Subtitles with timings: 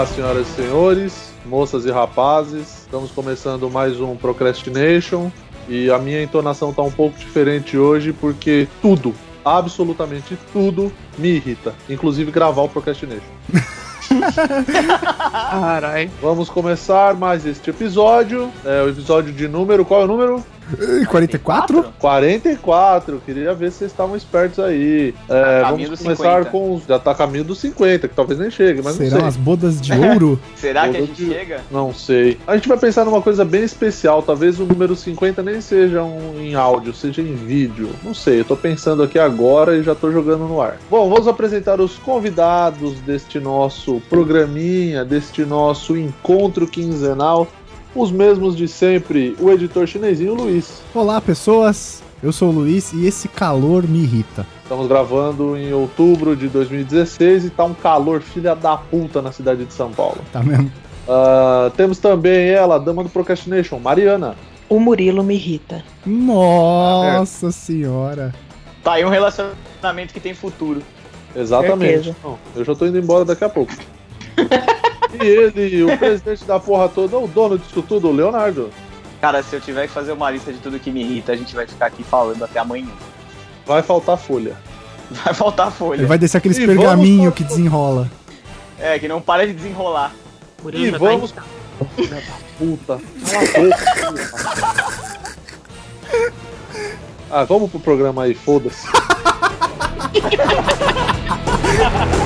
[0.00, 2.84] Olá, senhoras e senhores, moças e rapazes.
[2.84, 5.30] Estamos começando mais um Procrastination
[5.68, 11.74] e a minha entonação tá um pouco diferente hoje porque tudo, absolutamente tudo me irrita,
[11.86, 13.20] inclusive gravar o Procrastination.
[15.50, 16.10] Carai.
[16.22, 18.50] Vamos começar mais este episódio.
[18.64, 19.84] É o episódio de número.
[19.84, 20.42] Qual é o número?
[21.08, 21.92] 44?
[21.98, 23.22] 44.
[23.24, 25.14] Queria ver se vocês estavam espertos aí.
[25.28, 26.50] É, Tá caminho vamos começar 50.
[26.50, 26.84] com os.
[26.86, 29.28] Já tá caminho dos 50, que talvez nem chegue, mas não Serão sei.
[29.28, 30.40] as bodas de ouro?
[30.56, 31.34] Será que a gente dia.
[31.38, 31.60] chega?
[31.70, 32.38] Não sei.
[32.46, 34.22] A gente vai pensar numa coisa bem especial.
[34.22, 37.90] Talvez o número 50 nem seja um em áudio, seja em vídeo.
[38.02, 38.40] Não sei.
[38.40, 40.76] Eu tô pensando aqui agora e já tô jogando no ar.
[40.90, 47.46] Bom, vamos apresentar os convidados deste nosso programinha, deste nosso encontro quinzenal.
[47.94, 50.80] Os mesmos de sempre, o editor chinesinho Luiz.
[50.94, 52.00] Olá, pessoas.
[52.22, 54.46] Eu sou o Luiz e esse calor me irrita.
[54.62, 59.64] Estamos gravando em outubro de 2016 e tá um calor filha da puta na cidade
[59.64, 60.18] de São Paulo.
[60.32, 60.70] Tá mesmo?
[61.08, 64.36] Ah, temos também ela, a dama do Procrastination, Mariana.
[64.68, 65.82] O Murilo me irrita.
[66.06, 68.32] Nossa senhora.
[68.84, 70.80] Tá aí um relacionamento que tem futuro.
[71.34, 72.14] Exatamente.
[72.22, 73.72] Não, eu já tô indo embora daqui a pouco.
[75.20, 78.70] e ele, o presidente da porra toda, o dono disso tudo, o Leonardo.
[79.20, 81.54] Cara, se eu tiver que fazer uma lista de tudo que me irrita, a gente
[81.54, 82.88] vai ficar aqui falando até amanhã.
[83.66, 84.56] Vai faltar folha.
[85.24, 85.98] Vai faltar folha.
[85.98, 88.08] Ele vai descer aqueles E pergaminho vamos- que desenrola.
[88.78, 90.12] É, que não para de desenrolar.
[90.62, 91.42] Murilo E já vamos- tá
[91.96, 92.20] Filha da
[92.58, 93.00] puta.
[93.30, 93.84] Cala a boca.
[97.30, 98.86] ah, vamos pro programa aí, foda-se.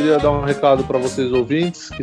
[0.00, 2.00] queria dar um recado para vocês ouvintes que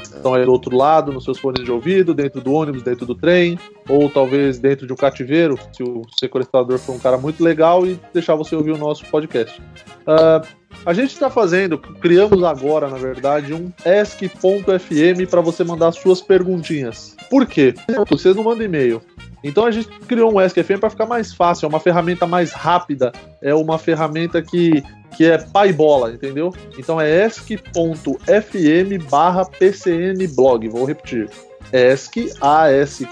[0.00, 3.12] estão aí do outro lado, nos seus fones de ouvido, dentro do ônibus, dentro do
[3.12, 7.84] trem, ou talvez dentro de um cativeiro, se o sequestrador for um cara muito legal
[7.84, 9.60] e deixar você ouvir o nosso podcast.
[10.06, 10.42] Ah,
[10.86, 17.16] a gente está fazendo, criamos agora, na verdade, um ESC.fm para você mandar suas perguntinhas.
[17.28, 17.74] Por quê?
[18.08, 19.02] Vocês não mandam e-mail.
[19.42, 23.10] Então a gente criou um ESC.fm para ficar mais fácil, é uma ferramenta mais rápida,
[23.42, 24.84] é uma ferramenta que
[25.16, 26.54] que é pai bola, entendeu?
[26.78, 31.28] Então é esc.fm barra pcnblog, vou repetir.
[31.72, 33.02] esc, ask,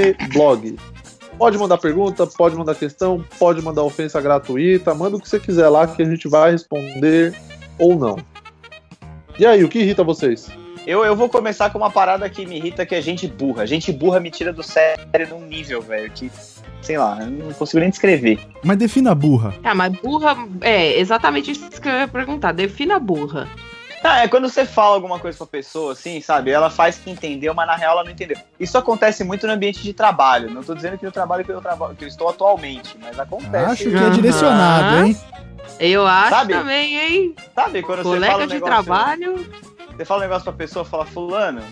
[1.38, 5.68] Pode mandar pergunta, pode mandar questão, pode mandar ofensa gratuita, manda o que você quiser
[5.68, 7.34] lá que a gente vai responder
[7.78, 8.16] ou não.
[9.38, 10.50] E aí, o que irrita vocês?
[10.86, 13.66] Eu, eu vou começar com uma parada que me irrita, que é gente burra.
[13.66, 16.30] Gente burra me tira do sério num nível, velho, que,
[16.80, 18.40] sei lá, eu não consigo nem descrever.
[18.64, 19.54] Mas defina burra.
[19.62, 22.52] Ah, mas burra é exatamente isso que eu ia perguntar.
[22.52, 23.48] Defina burra.
[24.02, 26.50] Ah, é quando você fala alguma coisa pra pessoa, assim, sabe?
[26.50, 28.36] Ela faz que entendeu, mas na real ela não entendeu.
[28.58, 30.50] Isso acontece muito no ambiente de trabalho.
[30.50, 33.64] Não tô dizendo que no trabalho que eu, trabalho, que eu estou atualmente, mas acontece.
[33.64, 35.16] Acho que é direcionado, hein?
[35.78, 36.52] Eu acho Sabe?
[36.52, 37.34] também, hein?
[37.54, 39.46] Sabe quando você fala Colega um de negócio, trabalho.
[39.96, 41.62] Você fala um negócio pra pessoa, fala, fulano,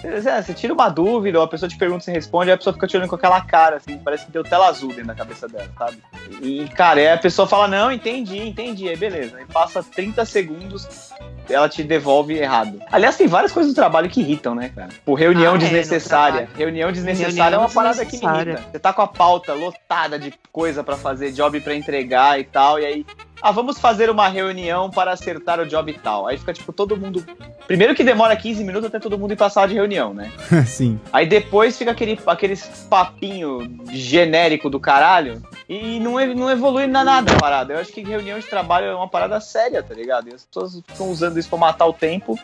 [0.00, 2.72] você, você tira uma dúvida, ou a pessoa te pergunta, você responde, aí a pessoa
[2.72, 5.48] fica te olhando com aquela cara, assim, parece que deu tela azul dentro da cabeça
[5.48, 5.98] dela, sabe?
[6.40, 9.36] E, cara, aí a pessoa fala, não, entendi, entendi, aí beleza.
[9.36, 11.10] Aí passa 30 segundos,
[11.50, 12.80] ela te devolve errado.
[12.92, 14.90] Aliás, tem várias coisas do trabalho que irritam, né, cara?
[15.04, 16.32] Por reunião Ah, é, desnecessária.
[16.42, 16.56] trabalho.
[16.58, 18.62] reunião desnecessária Reunião é uma parada que me irrita.
[18.70, 22.78] Você tá com a pauta lotada de coisa pra fazer, job pra entregar e tal,
[22.78, 23.06] e aí
[23.40, 26.26] ah, vamos fazer uma reunião para acertar o job e tal.
[26.26, 27.24] Aí fica, tipo, todo mundo.
[27.66, 30.32] Primeiro que demora 15 minutos até todo mundo ir pra sala de reunião, né?
[30.66, 30.98] Sim.
[31.12, 37.32] Aí depois fica aquele, aqueles papinho genérico do caralho e não, não evolui na nada
[37.32, 37.74] a parada.
[37.74, 40.28] Eu acho que reunião de trabalho é uma parada séria, tá ligado?
[40.28, 42.38] E as pessoas ficam usando isso pra matar o tempo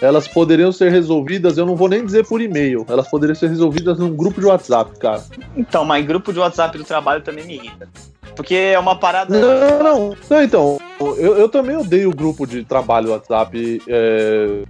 [0.00, 3.98] elas poderiam ser resolvidas, eu não vou nem dizer por e-mail, elas poderiam ser resolvidas
[3.98, 5.24] num grupo de WhatsApp, cara.
[5.56, 7.88] Então, mas grupo de WhatsApp do trabalho também me irrita.
[8.36, 9.38] Porque é uma parada.
[9.38, 14.62] Não, não, não então, eu, eu também odeio o grupo de trabalho WhatsApp, é,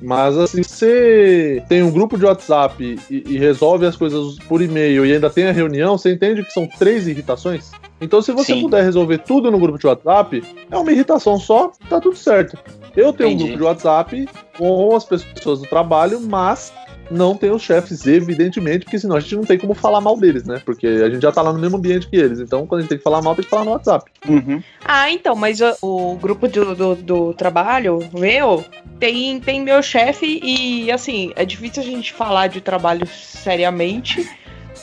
[0.00, 5.04] mas assim, você tem um grupo de WhatsApp e, e resolve as coisas por e-mail
[5.04, 7.72] e ainda tem a reunião, você entende que são três irritações?
[8.00, 8.62] Então, se você Sim.
[8.62, 12.56] puder resolver tudo no grupo de WhatsApp, é uma irritação só, tá tudo certo.
[12.96, 13.44] Eu tenho Entendi.
[13.44, 16.72] um grupo de WhatsApp com as pessoas do trabalho, mas
[17.10, 20.44] não tem os chefes, evidentemente, porque senão a gente não tem como falar mal deles,
[20.44, 20.60] né?
[20.64, 22.40] Porque a gente já tá lá no mesmo ambiente que eles.
[22.40, 24.10] Então, quando a gente tem que falar mal, tem que falar no WhatsApp.
[24.28, 24.62] Uhum.
[24.84, 28.64] Ah, então, mas o, o grupo do, do, do trabalho, meu,
[28.98, 34.28] tem, tem meu chefe e, assim, é difícil a gente falar de trabalho seriamente.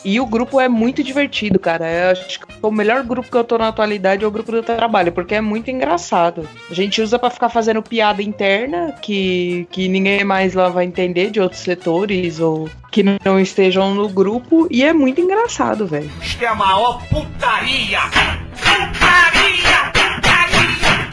[0.06, 1.92] E o grupo é muito divertido, cara.
[1.92, 4.62] Eu acho que o melhor grupo que eu tô na atualidade é o grupo do
[4.62, 6.48] trabalho, porque é muito engraçado.
[6.70, 11.32] A gente usa pra ficar fazendo piada interna, que, que ninguém mais lá vai entender
[11.32, 16.12] de outros setores ou que não estejam no grupo, e é muito engraçado, velho.
[16.22, 18.02] Isto é a maior putaria!
[18.52, 19.92] Putaria!
[19.92, 21.06] Putaria!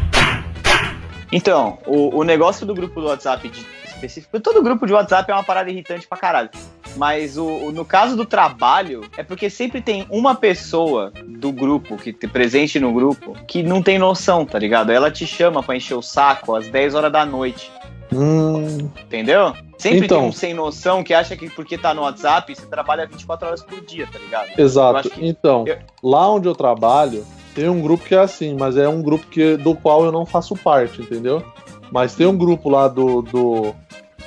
[1.33, 3.67] Então, o, o negócio do grupo do WhatsApp de
[4.03, 4.39] específico.
[4.41, 6.51] Todo grupo de WhatsApp é uma parada irritante pra caralho.
[6.97, 11.97] Mas o, o- no caso do trabalho, é porque sempre tem uma pessoa do grupo,
[11.97, 14.91] que te presente no grupo, que não tem noção, tá ligado?
[14.93, 17.71] Ela te chama pra encher o saco às 10 horas da noite.
[18.13, 19.55] Hum, Entendeu?
[19.79, 20.21] Sempre Então.
[20.21, 23.63] tem um sem noção que acha que porque tá no WhatsApp, você trabalha 24 horas
[23.63, 24.51] por dia, tá ligado?
[24.59, 25.09] Exato.
[25.11, 27.25] que- Então, eu- lá onde eu trabalho,
[27.55, 30.25] tem um grupo que é assim, mas é um grupo que, do qual eu não
[30.27, 31.43] faço parte, entendeu?
[31.91, 33.23] Mas tem um grupo lá do.
[33.23, 33.75] do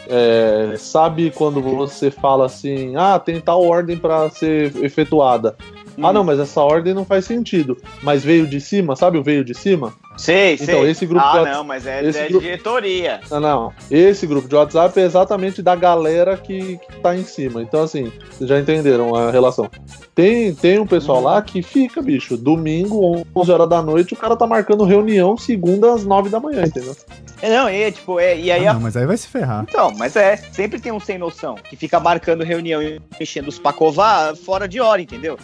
[0.07, 5.55] é, sabe quando você fala assim, ah, tem tal ordem pra ser efetuada.
[6.01, 6.13] Ah, Hum.
[6.13, 7.77] não, mas essa ordem não faz sentido.
[8.03, 9.93] Mas veio de cima, sabe o veio de cima?
[10.17, 10.67] Sei, sei.
[10.75, 13.19] Então, esse grupo ah, Whats- não, mas é, esse é grupo- diretoria.
[13.29, 13.73] Não, não.
[13.91, 17.61] Esse grupo de WhatsApp é exatamente da galera que, que tá em cima.
[17.61, 19.69] Então, assim, vocês já entenderam a relação.
[20.13, 24.35] Tem, tem um pessoal lá que fica, bicho, domingo, 11 horas da noite, o cara
[24.37, 26.95] tá marcando reunião segunda às 9 da manhã, entendeu?
[27.41, 29.65] É, não, e, tipo, é, e aí Ah, a não, mas aí vai se ferrar.
[29.67, 33.59] Então, mas é, sempre tem um sem noção que fica marcando reunião e enchendo os
[33.59, 35.37] pacová fora de hora, entendeu?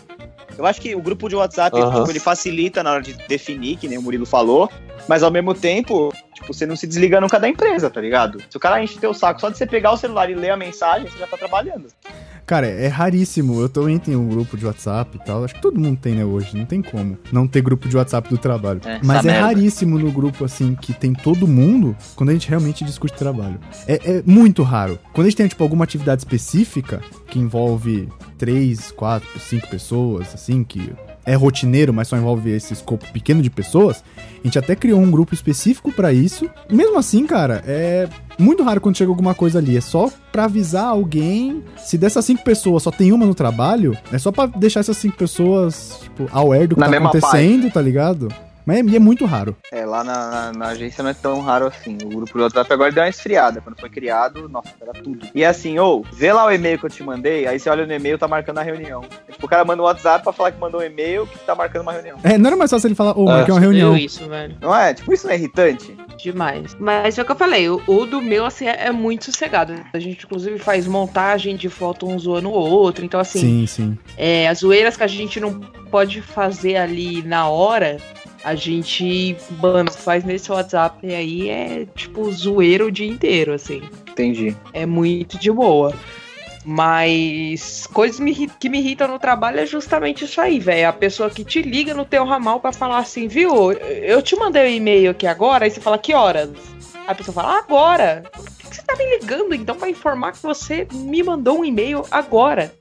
[0.57, 1.99] Eu acho que o grupo de WhatsApp, Aham.
[1.99, 4.69] tipo, ele facilita na hora de definir, que nem o Murilo falou,
[5.07, 8.39] mas ao mesmo tempo, tipo, você não se desliga nunca da empresa, tá ligado?
[8.49, 10.57] Se o cara enche teu saco, só de você pegar o celular e ler a
[10.57, 11.87] mensagem, você já tá trabalhando.
[12.45, 13.61] Cara, é raríssimo.
[13.61, 15.45] Eu também tenho um grupo de WhatsApp e tal.
[15.45, 16.57] Acho que todo mundo tem, né, hoje.
[16.57, 18.81] Não tem como não ter grupo de WhatsApp do trabalho.
[18.83, 19.45] É, Mas é merda.
[19.47, 23.59] raríssimo no grupo, assim, que tem todo mundo, quando a gente realmente discute trabalho.
[23.87, 24.99] É, é muito raro.
[25.13, 30.63] Quando a gente tem, tipo, alguma atividade específica, que envolve três, quatro, cinco pessoas, assim,
[30.63, 30.91] que
[31.31, 35.09] é rotineiro, mas só envolve esse escopo pequeno de pessoas, a gente até criou um
[35.09, 36.49] grupo específico pra isso.
[36.69, 39.77] Mesmo assim, cara, é muito raro quando chega alguma coisa ali.
[39.77, 41.63] É só pra avisar alguém.
[41.77, 45.15] Se dessas cinco pessoas só tem uma no trabalho, é só pra deixar essas cinco
[45.15, 48.27] pessoas, tipo, aware do que Na tá acontecendo, tá ligado?
[48.65, 49.55] Mas é, é muito raro.
[49.71, 51.97] É, lá na, na- na agência não é tão raro assim.
[52.03, 53.61] O grupo do WhatsApp agora deu uma esfriada.
[53.61, 55.27] Quando foi criado, nossa, era tudo.
[55.33, 57.93] E assim, ou, vê lá o e-mail que eu te mandei, aí você olha no
[57.93, 59.01] e-mail, tá marcando a reunião.
[59.31, 61.81] Tipo, o cara manda um WhatsApp pra falar que mandou um e-mail que tá marcando
[61.83, 62.17] uma reunião.
[62.23, 63.97] É, não era mais fácil ele falar, ô, É, marquei uma Eu reunião.
[63.97, 64.55] isso, velho.
[64.61, 64.93] Não é?
[64.93, 65.95] Tipo, isso não é irritante?
[66.17, 66.75] Demais.
[66.79, 69.73] Mas é o que eu falei, o, o do meu, assim, é, é muito sossegado.
[69.93, 73.03] A gente, inclusive, faz montagem de foto um zoando o outro.
[73.03, 73.97] Então, assim, Sim, sim.
[74.17, 75.59] é, as zoeiras que a gente não
[75.89, 77.97] pode fazer ali na hora,
[78.43, 83.81] a gente, mano, faz nesse WhatsApp aí é, tipo, zoeira o dia inteiro, assim.
[84.09, 84.55] Entendi.
[84.73, 85.93] É muito de boa.
[86.63, 90.89] Mas coisas me que me irritam no trabalho é justamente isso aí, velho.
[90.89, 93.71] A pessoa que te liga no teu ramal pra falar assim, viu?
[93.71, 96.49] Eu te mandei um e-mail aqui agora, aí você fala que horas?
[97.07, 98.23] A pessoa fala, agora.
[98.31, 101.65] Por que que você tá me ligando então pra informar que você me mandou um
[101.65, 102.71] e-mail agora?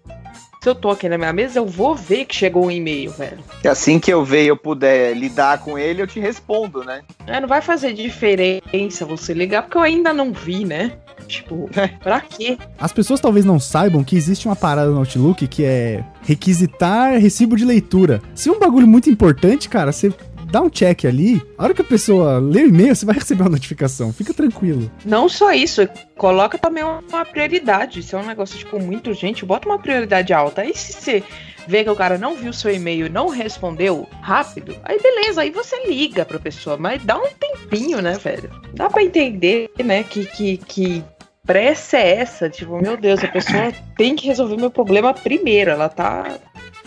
[0.63, 3.39] Se eu tô aqui na minha mesa, eu vou ver que chegou um e-mail, velho.
[3.65, 7.01] E assim que eu ver e eu puder lidar com ele, eu te respondo, né?
[7.27, 10.93] É, não vai fazer diferença você ligar, porque eu ainda não vi, né?
[11.27, 11.71] Tipo,
[12.03, 12.59] pra quê?
[12.79, 17.57] As pessoas talvez não saibam que existe uma parada no Outlook que é requisitar recibo
[17.57, 18.21] de leitura.
[18.35, 20.13] Se é um bagulho muito importante, cara, você
[20.51, 23.43] dá um check ali, a hora que a pessoa lê o e-mail, você vai receber
[23.43, 24.13] uma notificação.
[24.13, 24.91] Fica tranquilo.
[25.05, 28.03] Não só isso, coloca também uma prioridade.
[28.03, 30.63] Se é um negócio, tipo, muito urgente, bota uma prioridade alta.
[30.63, 31.23] Aí se você
[31.67, 35.51] vê que o cara não viu seu e-mail e não respondeu rápido, aí beleza, aí
[35.51, 36.77] você liga pra pessoa.
[36.77, 38.51] Mas dá um tempinho, né, velho?
[38.75, 41.05] Dá pra entender, né, que, que, que
[41.47, 42.49] pressa é essa?
[42.51, 45.71] Tipo, meu Deus, a pessoa tem que resolver meu problema primeiro.
[45.71, 46.39] Ela tá,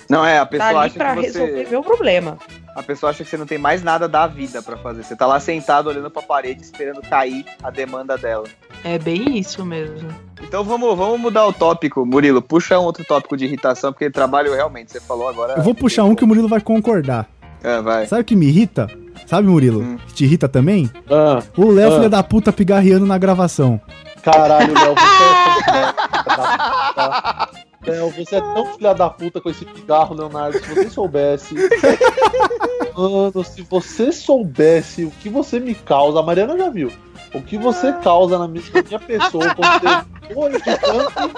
[0.10, 1.70] Não, é, a tá pessoa ali acha pra que resolver você.
[1.72, 2.38] meu problema.
[2.76, 5.04] A pessoa acha que você não tem mais nada da vida pra fazer.
[5.04, 8.46] Você tá lá sentado olhando pra parede, esperando cair a demanda dela.
[8.84, 10.10] É bem isso mesmo.
[10.42, 12.42] Então vamos, vamos mudar o tópico, Murilo.
[12.42, 15.54] Puxa um outro tópico de irritação, porque trabalho realmente, você falou agora.
[15.54, 17.28] Eu vou puxar um que o Murilo vai concordar.
[17.64, 18.06] É, vai.
[18.08, 18.88] Sabe o que me irrita?
[19.28, 19.82] Sabe, Murilo?
[19.82, 19.98] Hum.
[20.08, 20.90] Que te irrita também?
[21.10, 21.96] Ah, O Léo, Ah.
[21.98, 23.80] filho da puta, pigarreando na gravação.
[24.22, 24.96] caralho, Léo,
[27.84, 27.92] você é tão filha da puta.
[27.92, 30.60] Léo, você é tão filha da puta com esse pigarro, Leonardo.
[30.60, 31.56] Se você soubesse.
[32.96, 36.92] Mano, se você soubesse o que você me causa, a Mariana já viu.
[37.34, 41.34] o que você causa na minha, na minha pessoa quando você foi de tanto.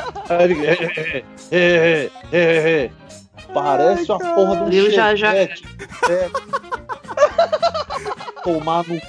[3.54, 5.34] Parece a porra do Eu já- já-.
[5.36, 5.50] É.
[8.44, 9.00] Tomar no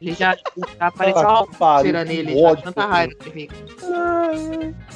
[0.00, 3.14] Ele já, já apareceu uma pariu, úlcera que nele, já, ódio tanta que eu raiva
[3.14, 3.48] que.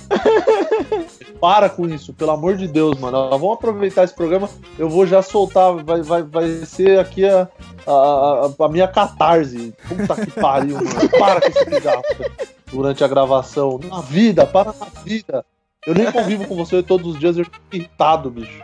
[1.41, 3.29] Para com isso, pelo amor de Deus, mano.
[3.31, 4.49] Vamos aproveitar esse programa.
[4.79, 7.49] Eu vou já soltar, vai, vai, vai ser aqui a,
[7.87, 9.73] a, a- a minha catarse.
[9.89, 11.09] Puta que pariu, mano.
[11.19, 12.03] Para com esse cigarro
[12.73, 13.79] durante a gravação.
[13.89, 15.45] Na vida, para na vida.
[15.87, 18.63] Eu nem convivo com você todos os dias, eu fico irritado, bicho.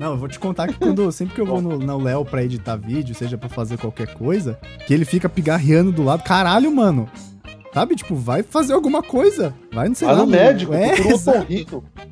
[0.00, 2.74] Não, eu vou te contar que quando, sempre que eu vou no, Léo pra editar
[2.74, 6.22] vídeo, seja pra fazer qualquer coisa, que ele fica pigarreando do lado.
[6.22, 7.06] Caralho, mano.
[7.74, 9.54] Sabe, tipo, vai fazer alguma coisa.
[9.70, 11.46] Vai no sei Vai no médico, É, procura.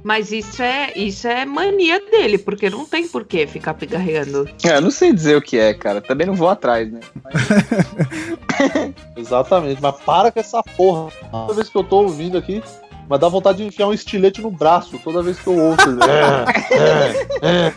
[0.04, 4.48] Mas isso é, isso é mania dele, porque não tem por que ficar pigarreando.
[4.62, 6.00] É, eu não sei dizer o que é, cara.
[6.00, 7.00] Também não vou atrás, né?
[9.16, 11.10] Exatamente, mas para com essa porra.
[11.30, 12.62] Toda vez que eu tô ouvindo aqui,
[13.08, 15.80] mas dá vontade de enfiar um estilete no braço toda vez que eu ouço.
[16.04, 17.72] É, é, é,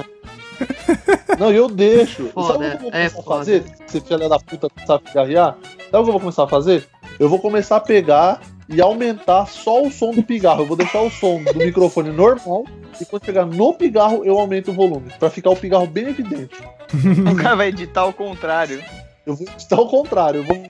[0.00, 1.36] é.
[1.38, 2.26] Não, e eu deixo.
[2.28, 3.38] Foda, Sabe o que eu vou é começar a foda.
[3.38, 3.64] fazer?
[3.86, 5.56] Se filha da puta começar a pigarrear?
[5.62, 6.88] Sabe o que eu vou começar a fazer?
[7.18, 10.62] Eu vou começar a pegar e aumentar só o som do pigarro.
[10.62, 12.64] Eu vou deixar o som do microfone normal
[13.00, 15.10] e quando chegar no pigarro eu aumento o volume.
[15.18, 16.56] Pra ficar o pigarro bem evidente.
[17.30, 18.82] O cara vai editar ao contrário.
[19.26, 20.40] Eu vou editar o contrário.
[20.40, 20.64] Eu vou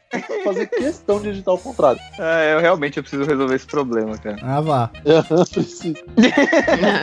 [0.45, 2.01] fazer questão de editar o contrário.
[2.19, 4.39] É, eu realmente eu preciso resolver esse problema, cara.
[4.43, 4.91] Ah, vá.
[5.05, 5.21] É,
[5.53, 5.97] preciso.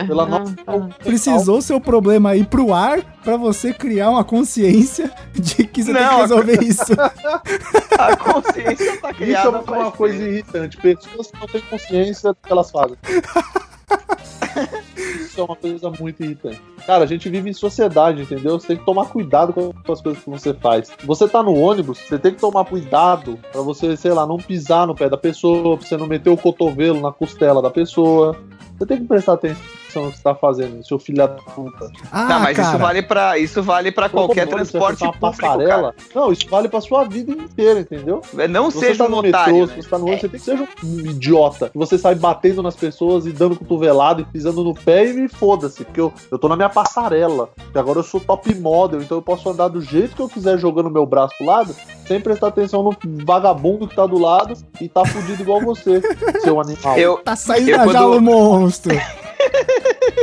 [0.08, 0.72] Pela Não, nossa- tá.
[1.04, 6.02] Precisou seu problema ir pro ar pra você criar uma consciência de que você tem
[6.02, 6.92] Não, que resolver isso.
[7.98, 9.56] A consciência tá Isso criada.
[9.58, 10.28] é uma, coisa tempo.
[10.30, 10.76] irritante.
[10.78, 12.96] Pessoas que não têm consciência do que elas fazem.
[15.24, 16.60] Isso é uma coisa muito irritante.
[16.86, 18.58] Cara, a gente vive em sociedade, entendeu?
[18.58, 20.90] Você tem que tomar cuidado com as coisas que você faz.
[21.04, 24.86] Você tá no ônibus, você tem que tomar cuidado pra você, sei lá, não pisar
[24.86, 28.36] no pé da pessoa, pra você não meter o cotovelo na costela da pessoa.
[28.78, 31.90] Você tem que prestar atenção no que você tá fazendo, seu filho da puta.
[32.10, 32.68] Ah, Tá, mas cara.
[32.68, 35.94] isso vale pra isso vale para qualquer você transporte público, passarela.
[36.14, 38.20] Não, isso vale pra sua vida inteira, entendeu?
[38.34, 38.48] cara.
[38.48, 39.72] Não você seja tá um no otário, metrô, né?
[39.74, 41.68] se você tá no ônibus, você tem que ser um idiota.
[41.70, 45.28] Que você sai batendo nas pessoas e dando cotovelado e pisando no pé e me
[45.28, 45.84] foda-se.
[45.84, 47.48] Porque eu, eu tô na minha passarela.
[47.72, 50.58] Que agora eu sou top model, então eu posso andar do jeito que eu quiser
[50.58, 51.74] jogando meu braço pro lado,
[52.06, 56.00] sem prestar atenção no vagabundo que tá do lado e tá fudido igual você,
[56.42, 56.96] seu animal.
[56.98, 58.94] Eu, Tá saindo Eu da quando- o monstro.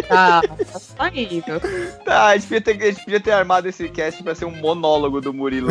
[0.07, 1.59] Tá, tá saindo.
[2.05, 4.55] tá, a gente, podia ter, a gente podia ter armado esse cast pra ser um
[4.55, 5.69] monólogo do Murilo.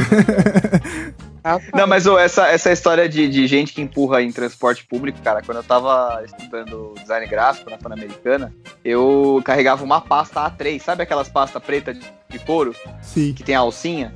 [1.43, 5.21] Tá Não, mas ô, essa, essa história de, de gente que empurra em transporte público,
[5.23, 8.55] cara, quando eu tava estudando design gráfico na Pan-Americana,
[8.85, 13.33] eu carregava uma pasta A3, sabe aquelas pastas preta de, de couro Sim.
[13.33, 14.15] que tem a alcinha?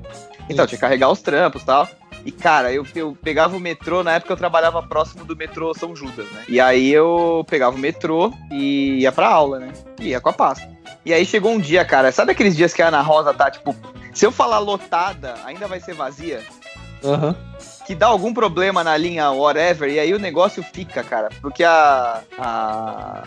[0.49, 1.89] Então, tinha que carregar os trampos e tal.
[2.25, 5.95] E, cara, eu, eu pegava o metrô, na época eu trabalhava próximo do metrô São
[5.95, 6.45] Judas, né?
[6.49, 9.73] E aí eu pegava o metrô e ia pra aula, né?
[10.01, 10.69] E ia com a pasta.
[11.05, 13.77] E aí chegou um dia, cara, sabe aqueles dias que a Ana Rosa tá, tipo,
[14.13, 16.43] se eu falar lotada, ainda vai ser vazia?
[17.05, 17.37] Aham.
[17.87, 21.29] Que dá algum problema na linha whatever, e aí o negócio fica, cara.
[21.41, 22.21] Porque a.
[22.39, 23.23] A,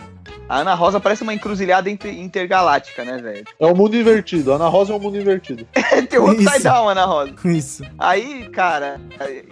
[0.48, 3.44] a Ana Rosa parece uma encruzilhada inter- intergaláctica, né, velho?
[3.60, 4.52] É o mundo invertido.
[4.52, 5.66] Ana Rosa é um mundo invertido.
[6.08, 7.34] Tem o upside down, Ana Rosa.
[7.44, 7.84] Isso.
[7.98, 8.98] Aí, cara,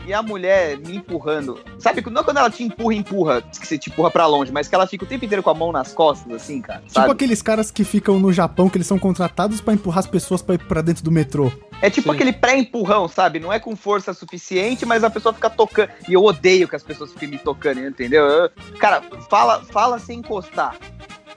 [0.06, 1.60] e a mulher me empurrando.
[1.78, 4.68] Sabe, não é quando ela te empurra, empurra, que você te empurra pra longe, mas
[4.68, 6.80] que ela fica o tempo inteiro com a mão nas costas, assim, cara.
[6.80, 7.12] Tipo Sabe?
[7.12, 10.54] aqueles caras que ficam no Japão, que eles são contratados pra empurrar as pessoas pra
[10.54, 11.52] ir pra dentro do metrô.
[11.82, 12.14] É tipo Sim.
[12.14, 13.38] aquele pré-empurrão, sabe?
[13.38, 15.90] Não é com força suficiente, mas a pessoa fica tocando.
[16.08, 18.24] E eu odeio que as pessoas fiquem me tocando, entendeu?
[18.24, 20.76] Eu- cara, fala, fala sem encostar.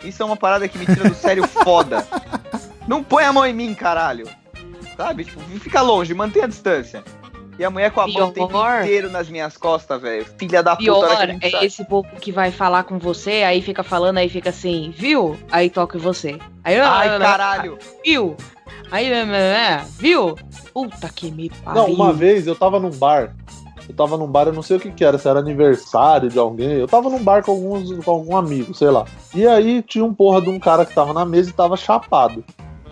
[0.04, 2.08] Isso é uma parada que me tira do sério foda.
[2.88, 4.28] Não põe a mão em mim, caralho.
[4.96, 5.24] Sabe?
[5.26, 7.04] Tipo, fica longe, mantenha a distância.
[7.60, 8.84] E a mulher com a mão o tempo Pior.
[8.84, 10.26] inteiro nas minhas costas, velho.
[10.38, 10.84] Filha da puta.
[10.84, 14.18] Pior que a gente é esse povo que vai falar com você, aí fica falando,
[14.18, 15.38] aí fica assim, viu?
[15.52, 16.40] Aí toca em você.
[16.64, 17.78] Aí, Ai, caralho.
[18.06, 18.38] Viu?
[18.90, 19.12] Aí,
[19.98, 20.36] viu?
[20.74, 21.82] Puta que me pariu.
[21.82, 23.36] Não, uma vez eu tava num bar.
[23.90, 26.40] Eu tava num bar, eu não sei o que que era, se era aniversário de
[26.40, 26.78] alguém.
[26.78, 29.04] Eu tava num bar com, alguns, com algum amigo, sei lá.
[29.36, 32.42] E aí tinha um porra de um cara que tava na mesa e tava chapado.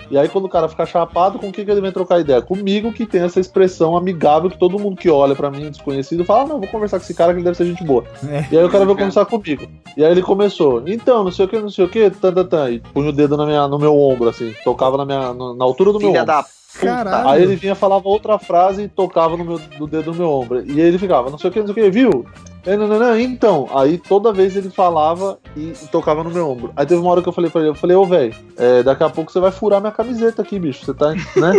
[0.09, 2.41] E aí quando o cara fica chapado, com o que, que ele vem trocar ideia?
[2.41, 6.43] Comigo que tem essa expressão amigável que todo mundo que olha pra mim, desconhecido, fala,
[6.43, 8.03] ah, não, vou conversar com esse cara que ele deve ser gente boa.
[8.27, 8.45] É.
[8.51, 9.67] E aí o cara veio conversar comigo.
[9.95, 12.45] E aí ele começou, então, não sei o que, não sei o que, tan, tan,
[12.45, 15.63] tan, e punha o dedo na minha, no meu ombro, assim, tocava na, minha, na,
[15.63, 16.33] altura do meu Filha ombro.
[16.33, 16.57] da puta.
[16.79, 17.29] Caralho.
[17.29, 20.63] Aí ele vinha, falava outra frase e tocava no meu do dedo no meu ombro.
[20.65, 22.25] E aí ele ficava, não sei o que, não sei o que, viu?
[22.67, 26.73] É, não, não, não, então, aí toda vez ele falava e, tocava no meu ombro.
[26.75, 29.05] Aí teve uma hora que eu falei pra ele, eu falei, ô velho, é, daqui
[29.05, 30.83] a pouco você vai furar minha camiseta aqui, bicho.
[30.83, 31.53] Você tá, né?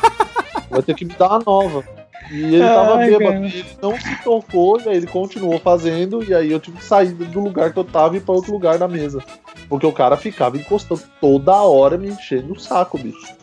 [0.70, 1.84] vai ter que me dar uma nova.
[2.30, 3.46] E ele tava Ai, bêbado, cara.
[3.46, 7.12] ele não se tocou, e aí ele continuou fazendo, e aí eu tive que sair
[7.12, 9.22] do lugar que eu tava e ir pra outro lugar da mesa.
[9.68, 13.39] Porque o cara ficava encostando toda hora me enchendo o saco, bicho.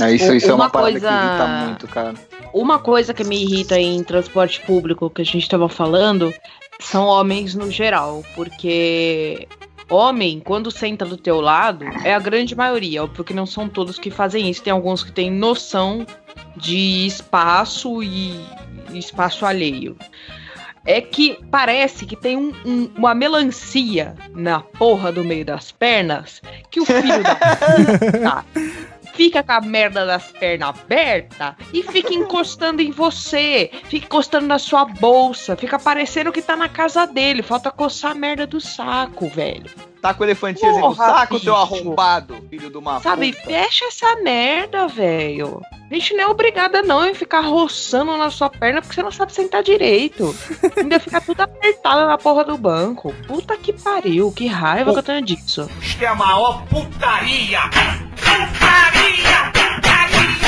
[0.00, 2.14] É, isso, isso é Uma uma parada coisa- que irrita muito, cara.
[2.52, 6.32] Uma coisa que me irrita em transporte público que a gente tava falando
[6.80, 9.46] são homens no geral, porque
[9.90, 14.10] homem, quando senta do teu lado, é a grande maioria, porque não são todos que
[14.10, 16.06] fazem isso, tem alguns que têm noção
[16.56, 18.34] de espaço e
[18.90, 19.98] e espaço alheio.
[20.86, 26.40] É que parece que tem um- um- uma melancia na porra do meio das pernas
[26.70, 28.44] que o filho da puta
[29.18, 34.60] fica com a merda das pernas abertas e fica encostando em você, fica encostando na
[34.60, 39.28] sua bolsa, fica parecendo que tá na casa dele, falta coçar a merda do saco,
[39.28, 39.68] velho.
[40.00, 41.54] Tá com o elefantinho assim no saco, seu bicho.
[41.54, 43.44] arrombado, filho de uma Sabe, puta.
[43.44, 45.60] fecha essa merda, velho.
[45.90, 49.10] A gente não é obrigada não em ficar roçando na sua perna porque você não
[49.10, 50.34] sabe sentar direito.
[50.76, 53.12] Ainda fica tudo apertado na porra do banco.
[53.26, 55.68] Puta que pariu, que raiva que eu tenho disso.
[55.80, 57.60] Isto é a maior putaria!
[58.16, 59.50] Putaria!
[59.52, 60.47] Putaria!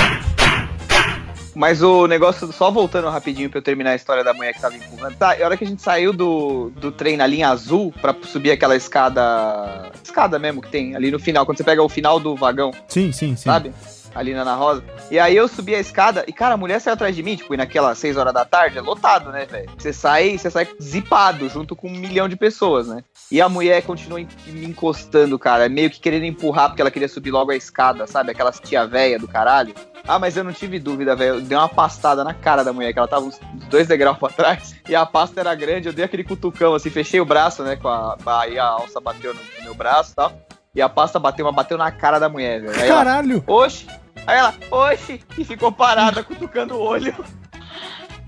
[1.60, 4.76] Mas o negócio, só voltando rapidinho pra eu terminar a história da mulher que tava
[4.76, 5.14] empurrando.
[5.16, 8.50] Tá, a hora que a gente saiu do, do trem na linha azul pra subir
[8.50, 9.92] aquela escada.
[10.02, 13.12] Escada mesmo que tem ali no final, quando você pega o final do vagão, Sim,
[13.12, 13.44] sim, sim.
[13.44, 13.74] sabe?
[14.14, 14.82] Ali na Ana Rosa.
[15.10, 17.54] E aí eu subi a escada e, cara, a mulher saiu atrás de mim, tipo,
[17.54, 19.70] e naquelas 6 horas da tarde, é lotado, né, velho?
[19.76, 23.04] Você sai, você sai zipado junto com um milhão de pessoas, né?
[23.30, 27.30] E a mulher continua me encostando, cara, meio que querendo empurrar porque ela queria subir
[27.30, 28.30] logo a escada, sabe?
[28.30, 29.74] Aquelas tia véia do caralho.
[30.06, 31.34] Ah, mas eu não tive dúvida, velho.
[31.36, 33.38] Eu dei uma pastada na cara da mulher, que ela tava uns
[33.68, 34.74] dois degraus pra trás.
[34.88, 37.76] E a pasta era grande, eu dei aquele cutucão, assim, fechei o braço, né?
[37.76, 38.16] Com a.
[38.40, 40.32] Aí a alça bateu no meu braço e tal.
[40.72, 42.80] E a pasta bateu, mas bateu na cara da mulher, velho.
[42.80, 43.42] Aí ela, Caralho!
[43.44, 43.88] oxe!
[44.24, 45.20] Aí ela, oxe!
[45.36, 47.12] E ficou parada, cutucando o olho.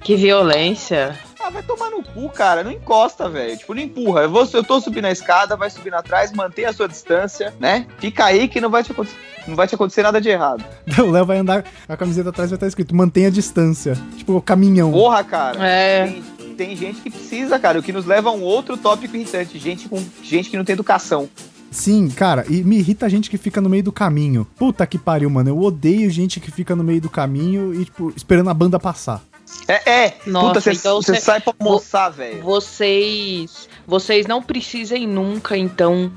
[0.02, 1.16] Que violência.
[1.38, 2.64] Ah, vai tomar no cu, cara.
[2.64, 3.56] Não encosta, velho.
[3.56, 4.22] Tipo, não empurra.
[4.22, 7.86] Eu, vou, eu tô subindo a escada, vai subindo atrás, mantenha a sua distância, né?
[7.98, 9.16] Fica aí que não vai te acontecer.
[9.46, 10.64] Não vai te acontecer nada de errado.
[10.98, 13.96] O Léo vai andar, a camiseta atrás vai estar escrito mantenha a distância.
[14.16, 14.90] Tipo, caminhão.
[14.90, 15.64] Porra, cara.
[15.64, 16.06] É.
[16.06, 17.78] Tem, tem gente que precisa, cara.
[17.78, 19.60] O que nos leva a um outro tópico irritante.
[19.60, 21.28] Gente, com, gente que não tem educação.
[21.72, 24.46] Sim, cara, e me irrita a gente que fica no meio do caminho.
[24.56, 25.48] Puta que pariu, mano.
[25.48, 29.22] Eu odeio gente que fica no meio do caminho e, tipo, esperando a banda passar.
[29.66, 30.16] É, é.
[30.26, 32.42] Nossa, Puta, você então você cê- sai pra almoçar, velho.
[32.42, 36.12] Vocês, vocês não precisem nunca, então,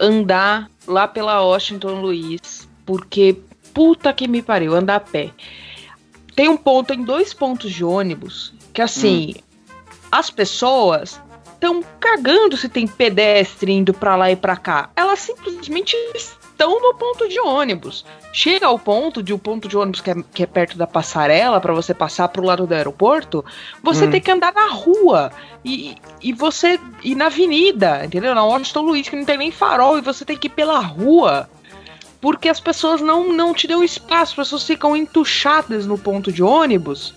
[0.00, 3.36] andar lá pela Washington Luiz, porque
[3.74, 5.30] puta que me pariu, andar a pé.
[6.34, 9.34] Tem um ponto, tem dois pontos de ônibus que assim,
[10.12, 11.20] as pessoas
[11.56, 14.90] estão cagando se tem pedestre indo pra lá e pra cá.
[14.94, 18.04] Elas simplesmente estão no ponto de ônibus.
[18.32, 21.60] Chega ao ponto de o ponto de ônibus que é, que é perto da passarela
[21.60, 23.44] para você passar pro lado do aeroporto,
[23.82, 24.10] você Hum.
[24.10, 25.32] tem que andar na rua
[25.64, 28.34] e, e você ir na avenida, entendeu?
[28.34, 31.48] Na Washington Luiz que não tem nem farol e você tem que ir pela rua.
[32.20, 36.42] Porque as pessoas não, não te dão espaço, as pessoas ficam entuchadas no ponto de
[36.42, 37.14] ônibus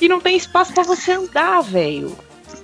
[0.00, 2.16] e não tem espaço pra você andar, velho.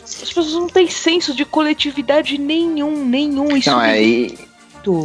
[0.02, 3.56] As pessoas não têm senso de coletividade nenhum, nenhum.
[3.56, 4.38] Isso Não, é, e-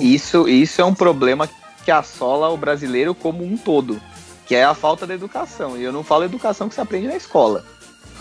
[0.02, 1.50] isso, isso é um problema
[1.84, 4.02] que assola o brasileiro como um todo.
[4.46, 5.78] Que é a falta de educação.
[5.78, 7.66] E eu não falo educação que se aprende na escola.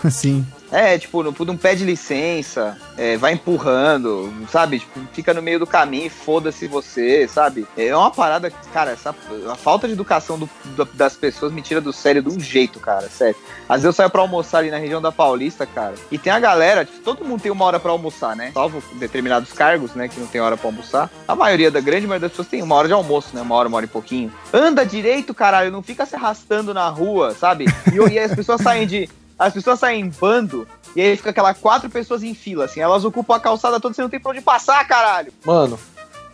[0.07, 0.45] Assim.
[0.71, 4.79] É, tipo, não, não pede licença, é, vai empurrando, sabe?
[4.79, 7.67] Tipo, fica no meio do caminho, foda-se você, sabe?
[7.77, 9.13] É uma parada, cara, essa,
[9.51, 12.79] a falta de educação do- do- das pessoas me tira do sério de um jeito,
[12.79, 13.35] cara, sério.
[13.69, 16.39] Às vezes eu saio pra almoçar ali na região da Paulista, cara, e tem a
[16.39, 18.49] galera, tipo, todo mundo tem uma hora pra almoçar, né?
[18.51, 21.07] Salvo determinados cargos, né, que não tem hora pra almoçar.
[21.27, 23.41] A maioria, da grande maioria das pessoas tem uma hora de almoço, né?
[23.43, 24.33] Uma hora, uma hora e pouquinho.
[24.51, 27.65] Anda direito, caralho, não fica se arrastando na rua, sabe?
[27.91, 29.07] E, e as pessoas saem de
[29.47, 32.79] as pessoas saem em bando e aí fica aquelas quatro pessoas em fila, assim.
[32.79, 35.31] Elas ocupam a calçada toda, você não tem pra onde passar, caralho.
[35.45, 35.77] Mano,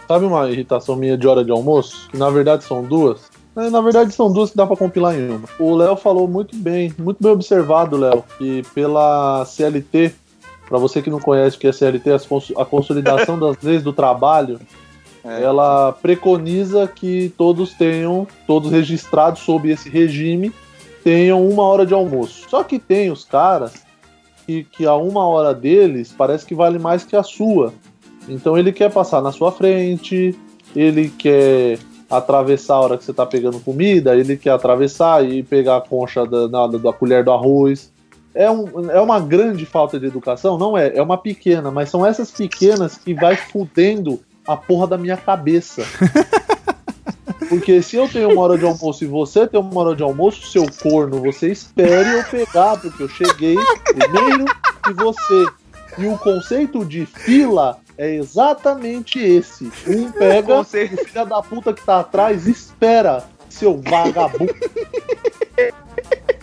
[0.08, 2.08] sabe uma irritação minha de hora de almoço?
[2.10, 3.22] Que na verdade são duas?
[3.56, 5.48] É, Na verdade são duas que dá pra compilar em uma.
[5.60, 10.14] O Léo falou muito bem, muito bem observado, Léo, que pela CLT,
[10.68, 12.10] pra você que não conhece o que é CLT,
[12.58, 14.60] a Consolidação das Leis do Trabalho,
[15.26, 15.42] É.
[15.44, 20.54] ela preconiza que todos tenham, todos registrados sob esse regime,
[21.04, 22.50] tenham uma hora de almoço.
[22.50, 23.74] Só que tem os caras
[24.46, 27.74] que, que a uma hora deles parece que vale mais que a sua.
[28.28, 30.38] Então ele quer passar na sua frente,
[30.76, 35.78] ele quer atravessar a hora que você tá pegando comida, ele quer atravessar e pegar
[35.78, 37.92] a concha da, na- da colher do arroz.
[38.34, 40.58] É, um, é uma grande falta de educação?
[40.58, 44.98] Não é, é uma pequena, mas são essas pequenas que vai fudendo a porra da
[44.98, 45.84] minha cabeça.
[47.50, 50.46] Porque se eu tenho uma hora de almoço e você tem uma hora de almoço,
[50.48, 54.46] seu corno, você espere eu pegar, porque eu cheguei primeiro
[54.84, 55.46] que você.
[55.98, 59.72] E o conceito de fila é exatamente esse.
[59.88, 64.54] Um pega, o conceito- filho da puta que tá atrás espera, seu vagabundo.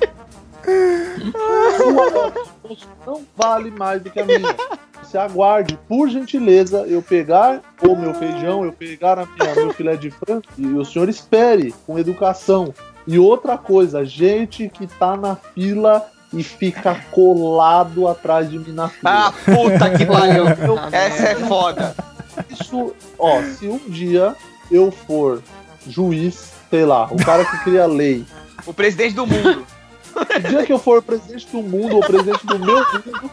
[3.06, 4.54] não vale mais do que a minha.
[5.02, 9.96] Você aguarde, por gentileza, eu pegar o meu feijão, eu pegar a minha, meu filé
[9.96, 12.74] de frango e o senhor espere com educação.
[13.06, 18.88] E outra coisa, gente que tá na fila e fica colado atrás de mim na
[18.88, 19.28] fila.
[19.28, 20.46] Ah, puta que pariu.
[20.90, 21.94] Essa é foda.
[22.50, 24.34] Isso, ó, se um dia
[24.70, 25.40] eu for
[25.86, 28.24] juiz, sei lá, o cara que cria lei,
[28.66, 29.64] O presidente do mundo.
[30.16, 33.30] O dia que eu for presidente do mundo ou presidente do meu mundo,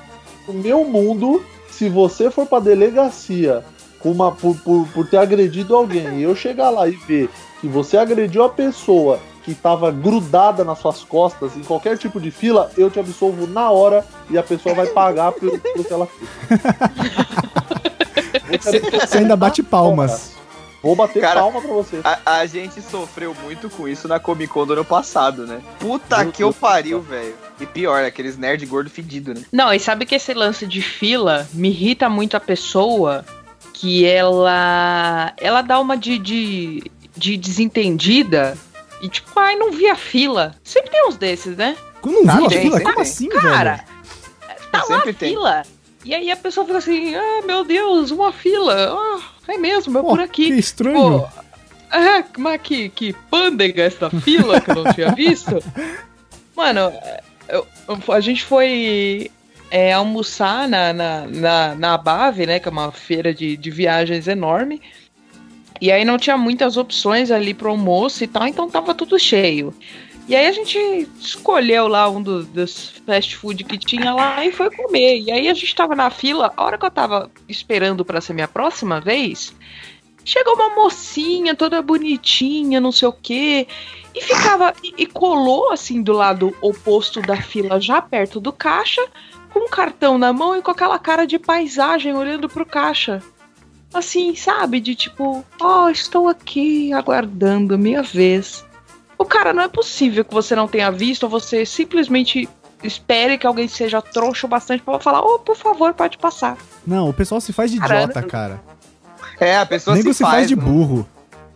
[0.47, 3.63] do meu mundo, se você for pra delegacia
[3.99, 7.29] com uma, por, por, por ter agredido alguém e eu chegar lá e ver
[7.61, 12.31] que você agrediu a pessoa que tava grudada nas suas costas em qualquer tipo de
[12.31, 16.07] fila, eu te absolvo na hora e a pessoa vai pagar pelo, pelo que ela
[16.07, 16.29] fez.
[19.07, 20.42] Você ainda bate palmas.
[20.83, 22.01] Vou bater Cara, palma pra você.
[22.03, 25.61] A, a gente sofreu muito com isso na Comic Con do ano passado, né?
[25.79, 27.33] Puta Meu que eu Deus do pariu, velho.
[27.57, 29.43] E pior, aqueles nerd gordo fedido, né?
[29.49, 33.23] Não, e sabe que esse lance de fila me irrita muito a pessoa
[33.73, 38.57] que ela ela dá uma de, de, de desentendida
[39.01, 40.53] e tipo, ai, não vi a fila.
[40.65, 41.77] Sempre tem uns desses, né?
[42.01, 42.81] Quando não viu a fila?
[42.81, 43.93] Como assim, Cara, velho?
[44.69, 45.37] tá lá a tem.
[46.05, 48.93] E aí a pessoa fica assim, ah, meu Deus, uma fila.
[48.93, 50.47] Ah, é mesmo, é Pô, por aqui.
[50.47, 51.21] Que estranho.
[51.21, 51.27] Pô,
[51.97, 55.63] é, mas que, que pândega essa fila que eu não tinha visto.
[56.55, 56.91] Mano,
[57.47, 59.31] eu- eu- a gente foi
[59.71, 62.59] é, almoçar na, na, na, na Abave, né?
[62.59, 64.81] Que é uma feira de, de viagens enorme.
[65.81, 69.73] E aí não tinha muitas opções ali pro almoço e tal, então tava tudo cheio.
[70.27, 70.77] E aí a gente
[71.19, 75.19] escolheu lá um do- dos fast food que tinha lá e foi comer.
[75.19, 78.33] E aí a gente tava na fila, a hora que eu tava esperando pra ser
[78.33, 79.53] minha próxima vez,
[80.23, 83.67] chegou uma mocinha toda bonitinha, não sei o quê,
[84.15, 89.05] e ficava e, e colou assim do lado oposto da fila, já perto do caixa,
[89.51, 93.21] com um cartão na mão e com aquela cara de paisagem olhando pro caixa.
[93.93, 94.79] Assim, sabe?
[94.79, 98.65] De tipo, ó, estou aqui aguardando minha vez.
[99.17, 102.49] O cara, não é possível que você não tenha visto, ou você simplesmente
[102.83, 106.57] espere que alguém seja trouxa o bastante pra falar, ô, por favor, pode passar.
[106.85, 108.61] Não, o pessoal se faz de Cara, idiota, cara.
[109.39, 111.07] É, a pessoa Nego se, se faz de não- burro.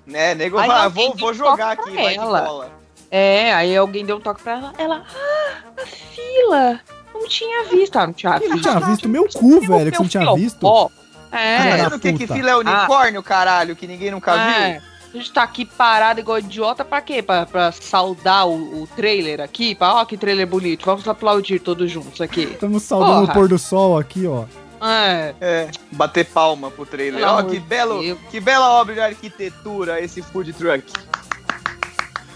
[0.06, 2.41] Né, nego Aí fala, ah, vou, vou jogar aqui, pra vai que ela.
[2.41, 2.72] cola.
[3.12, 6.80] É, aí alguém deu um toque pra ela, ela, ah, a fila,
[7.13, 7.98] não tinha visto.
[7.98, 8.70] Ah, não tinha Quem não visto.
[8.70, 9.10] tinha visto?
[9.10, 10.63] Meu cu, Meu velho, que você não tinha visto.
[10.65, 10.89] Ó,
[11.30, 14.82] Tá é, Filha vendo o que, que fila é unicórnio, caralho, que ninguém nunca é.
[15.17, 17.23] A gente tá aqui parado igual idiota pra quê?
[17.23, 19.73] Pra, pra saudar o, o trailer aqui?
[19.73, 20.86] Pra, ó, que trailer bonito.
[20.86, 22.43] Vamos aplaudir todos juntos aqui.
[22.43, 23.32] Estamos saudando Porra.
[23.32, 24.45] o pôr do sol aqui, ó.
[24.80, 25.34] É.
[25.41, 27.27] É, bater palma pro trailer.
[27.27, 28.19] Ó, que belo, Deus.
[28.30, 30.84] que bela obra de arquitetura esse food truck.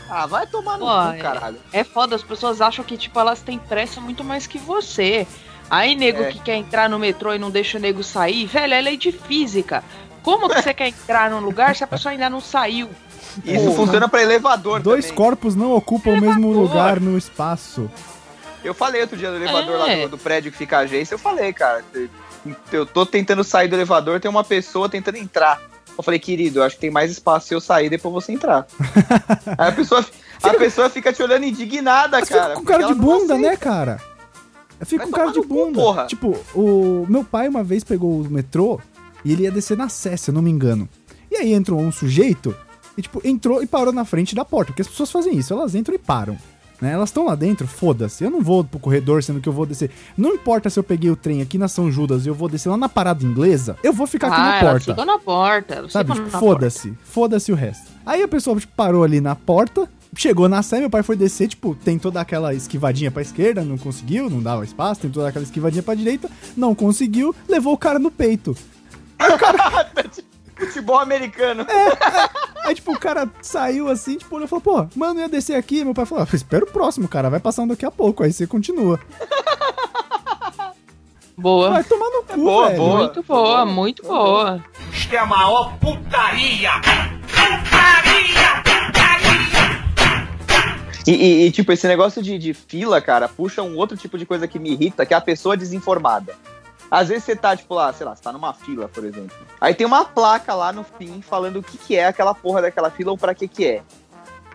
[0.10, 1.18] Ah, vai tomar no Pô, cu, é.
[1.20, 1.58] caralho.
[1.72, 5.28] É foda, as pessoas acham que, tipo, elas têm pressa muito mais que você.
[5.70, 6.32] Aí, nego É.
[6.32, 9.12] que quer entrar no metrô e não deixa o nego sair, velho, é lei de
[9.12, 9.84] física.
[10.24, 12.90] Como que você quer entrar num lugar se a pessoa ainda não saiu?
[13.46, 13.76] Isso Porra.
[13.76, 15.18] funciona pra elevador Dois também.
[15.18, 17.90] corpos não ocupam o mesmo lugar no espaço.
[18.64, 20.04] Eu falei outro dia no elevador lá É.
[20.04, 21.84] do, do prédio que fica a agência, eu falei, cara,
[22.72, 25.62] eu tô tentando sair do elevador, tem uma pessoa tentando entrar.
[25.98, 28.66] Eu falei, querido, eu acho que tem mais espaço se eu sair depois você entrar.
[29.58, 30.06] Aí a pessoa,
[30.44, 32.44] a pessoa fica te olhando indignada, Mas cara.
[32.44, 34.00] fica com cara de bunda, né, cara?
[34.80, 35.80] Eu fico Vai com cara de cu, bunda.
[35.80, 36.06] porra.
[36.08, 38.80] Tipo, o meu pai uma vez pegou o metrô
[39.24, 40.88] e ele ia descer na Sé, se eu não me engano.
[41.30, 42.56] E aí entrou um sujeito
[42.98, 44.72] e, tipo, entrou e parou na frente da porta.
[44.72, 46.38] Porque as pessoas fazem isso, elas entram e param.
[46.82, 46.92] Né?
[46.92, 48.24] Elas estão lá dentro, foda-se.
[48.24, 49.92] Eu não vou pro corredor sendo que eu vou descer.
[50.18, 52.70] Não importa se eu peguei o trem aqui na São Judas e eu vou descer
[52.70, 54.86] lá na parada inglesa, eu vou ficar aqui ah, na ela porta.
[54.86, 55.74] ficou na porta.
[55.76, 56.94] ela Sabe, tipo, foda-se.
[57.04, 57.92] Foda-se o resto.
[58.04, 61.48] Aí a pessoa tipo, parou ali na porta, chegou na Sé, meu pai foi descer,
[61.48, 65.46] tipo, tentou dar aquela esquivadinha pra esquerda, não conseguiu, não dava espaço, tentou dar aquela
[65.46, 68.58] esquivadinha pra direita, não conseguiu, levou o cara no peito.
[70.56, 71.66] Futebol americano.
[72.64, 75.56] Aí, tipo, o cara saiu assim, tipo, olhou e falou, pô, mano, eu ia descer
[75.56, 75.84] aqui.
[75.84, 78.32] Meu pai falou, ah, espera o próximo, cara, vai passar um daqui a pouco, aí
[78.32, 79.00] você continua.
[81.38, 81.72] Boa.
[81.72, 82.78] Vai tomar no cu, boa, velho.
[82.80, 82.98] boa.
[83.00, 84.64] Muito boa, muito boa.
[84.94, 86.72] Isto é a maior putaria!
[87.28, 88.62] Putaria!
[88.64, 89.82] Putaria!
[91.08, 94.26] E, e- e, tipo, esse negócio de, de fila, cara, puxa um outro tipo de
[94.26, 96.36] coisa que me irrita, que é a pessoa desinformada.
[96.92, 99.32] Às vezes você tá, tipo, lá, sei lá, você tá numa fila, por exemplo.
[99.62, 102.92] Aí tem uma placa lá no fim falando o que, que é aquela porra daquela
[102.92, 103.82] fila ou pra que que é.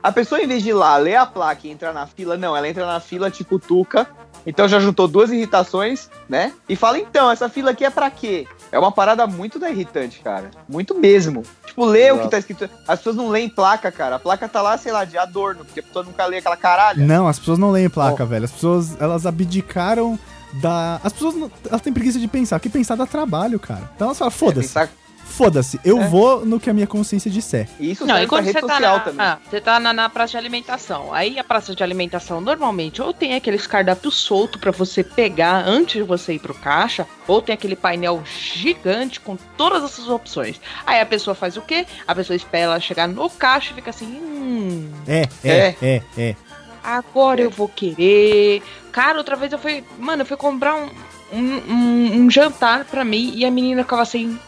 [0.03, 2.55] A pessoa, em vez de ir lá, ler a placa e entrar na fila, não,
[2.55, 4.07] ela entra na fila tipo tuca.
[4.47, 6.53] Então já juntou duas irritações, né?
[6.69, 8.47] E fala, então, essa fila aqui é pra quê?
[8.71, 10.51] É uma parada muito da irritante, cara.
[10.69, 11.43] Muito mesmo.
[11.65, 12.21] Tipo, lê o Exato.
[12.21, 12.71] que tá escrito.
[12.87, 14.17] As pessoas não leem placa, cara.
[14.17, 17.05] A placa tá lá, sei lá, de adorno, porque a pessoa nunca lê aquela caralho.
[17.05, 18.45] Não, as pessoas não leem placa, velho.
[18.45, 20.17] As pessoas, elas abdicaram
[20.55, 21.01] da.
[21.03, 23.91] As pessoas, não- elas têm preguiça de pensar, porque pensar dá trabalho, cara.
[23.95, 24.89] Então elas falam, foda-se, Pensar-
[25.25, 26.09] foda-se, eu É.
[26.09, 27.69] vou no que a minha consciência disser.
[27.79, 29.27] E isso Não, e quando rede você tá, social na, também.
[29.27, 31.13] ah, você tá na, na praça de alimentação.
[31.13, 35.95] Aí a praça de alimentação normalmente ou tem aqueles cardápios solto pra você pegar antes
[35.97, 40.61] de você ir pro caixa, ou tem aquele painel gigante com todas essas opções.
[40.87, 41.87] Aí a pessoa faz o quê?
[42.07, 46.37] A pessoa espera ela chegar no caixa e fica assim, hum, É, é, é, é.
[46.83, 48.63] agora eu vou querer.
[48.97, 49.85] Cara, outra vez eu fui.
[49.99, 50.89] Mano, eu fui comprar um,
[51.31, 51.39] um,
[51.71, 54.39] um- um jantar pra mim e a menina ficava assim.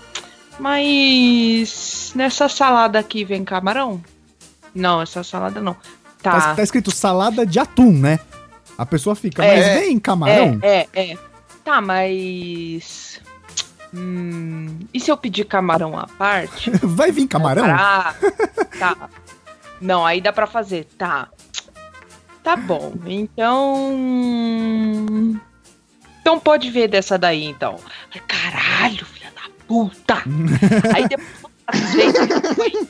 [0.59, 4.03] Mas nessa salada aqui vem camarão?
[4.75, 5.75] Não, essa salada não.
[6.23, 6.55] Tá, Tá.
[6.55, 8.19] tá escrito salada de atum, né?
[8.79, 9.55] A pessoa fica, É.
[9.75, 10.59] mas vem camarão?
[10.63, 11.19] É, é, é.
[11.63, 13.21] Tá, mas.
[13.95, 16.71] Hum, e se eu pedir camarão à parte?
[16.83, 17.67] Vai vir camarão?
[17.69, 18.15] Ah,
[18.79, 19.11] tá.
[19.79, 20.87] Não, aí dá pra fazer.
[20.97, 21.29] Tá.
[22.49, 22.95] Tá bom.
[23.05, 23.95] Então.
[26.23, 27.77] Então pode ver dessa daí, então.
[28.15, 30.15] Ai, Caralho, filha da puta!
[30.97, 32.89] aí depois.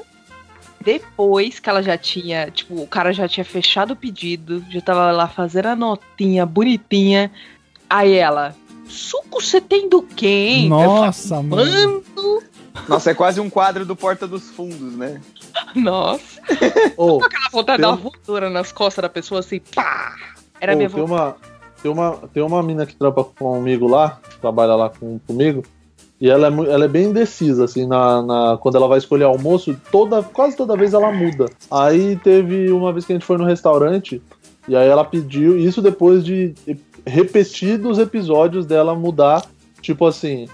[0.80, 5.10] Depois que ela já tinha, tipo, o cara já tinha fechado o pedido, já tava
[5.10, 7.32] lá fazendo a notinha bonitinha.
[7.90, 8.54] Aí ela,
[8.86, 10.68] suco você tem do hein?
[10.68, 11.66] Nossa, Eu mano.
[11.66, 12.42] falei, Mano,
[12.86, 15.20] Nossa, é quase um quadro do Porta dos Fundos, né?
[15.74, 16.40] nossa.
[16.96, 20.14] Ô, Aquela vontade de Tem dar um- uma voadora nas costas da pessoa assim, pá!
[20.60, 21.20] Era Pô, minha tem vontade.
[21.20, 21.36] uma,
[21.82, 25.62] tem uma Tem uma mina que trampa comigo lá, trabalha lá com, comigo,
[26.20, 29.76] e ela é, ela é bem indecisa, assim, na, na- quando ela vai escolher almoço,
[29.92, 31.46] toda, quase toda vez ela muda.
[31.70, 34.20] Aí teve uma vez que a gente foi no restaurante,
[34.66, 36.54] e aí ela pediu, isso depois de
[37.06, 39.44] repetidos episódios dela mudar,
[39.80, 40.48] tipo assim,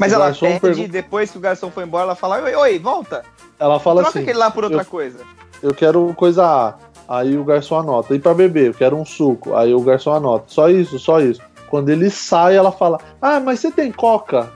[0.00, 2.78] Mas O ela pede, pergun- depois que o garçom foi embora, ela fala, oi, oi,
[2.78, 3.22] volta.
[3.58, 5.18] ela fala Troca assim, aquele lá por outra eu- coisa.
[5.62, 6.74] eu quero coisa A.
[7.06, 8.14] Aí o garçom anota.
[8.14, 9.54] E pra beber, eu quero um suco.
[9.54, 10.44] Aí o garçom anota.
[10.48, 11.40] Só isso, só isso.
[11.68, 14.50] Quando ele sai, ela fala: Ah, mas você tem coca?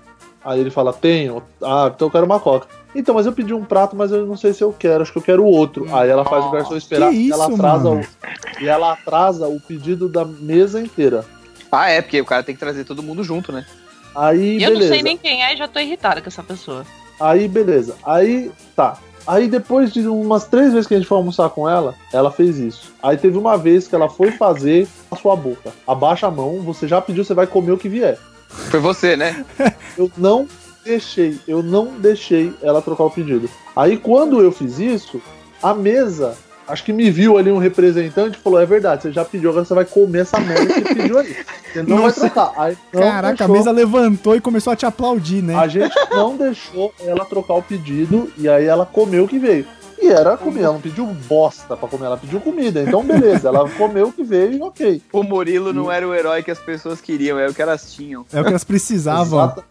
[0.45, 1.43] Aí ele fala: Tenho.
[1.63, 2.67] Ah, então eu quero uma coca.
[2.95, 5.19] Então, mas eu pedi um prato, mas eu não sei se eu quero, acho que
[5.19, 5.85] eu quero outro.
[5.95, 8.01] Aí ela faz o garçom esperar Que e ela isso, atrasa mano?
[8.01, 11.25] o, e ela atrasa o pedido da mesa inteira.
[11.73, 13.67] Ah, é, porque o cara tem que trazer todo mundo junto, né?
[14.15, 14.95] Aí E eu não beleza.
[14.95, 16.85] sei nem quem é e já tô irritada com essa pessoa.
[17.21, 17.97] Aí, beleza.
[18.05, 18.99] Aí, tá.
[19.27, 22.59] Aí, depois de umas três vezes que a gente foi almoçar com ela, ela fez
[22.59, 22.93] isso.
[23.03, 25.73] Aí, teve uma vez que ela foi fazer a sua boca.
[25.87, 28.19] Abaixa a mão, você já pediu, você vai comer o que vier.
[28.49, 29.45] Foi você, né?
[29.97, 30.47] Eu não
[30.85, 33.49] deixei, eu não deixei ela trocar o pedido.
[33.75, 35.19] Aí, quando eu fiz isso,
[35.63, 36.37] a mesa,
[36.69, 39.65] acho que me viu ali um representante e falou: É verdade, você já pediu, agora
[39.65, 41.37] você vai comer essa merda que você pediu aí.
[41.73, 42.21] Você não Nossa.
[42.21, 42.53] vai trocar.
[42.63, 43.57] Aí, não Caraca, a deixou.
[43.57, 45.55] mesa levantou e começou a te aplaudir, né?
[45.57, 49.67] A gente não deixou ela trocar o pedido e aí ela comeu o que veio.
[50.03, 52.83] E era comida, ela não pediu bosta pra comer, ela pediu comida.
[52.83, 55.01] Então, beleza, ela comeu o que veio e ok.
[55.13, 58.27] O Murilo não era o herói que as pessoas queriam, era o que elas tinham.
[58.33, 59.39] É o que elas precisavam.
[59.41, 59.65] Exata-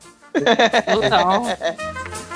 [0.92, 1.44] Total.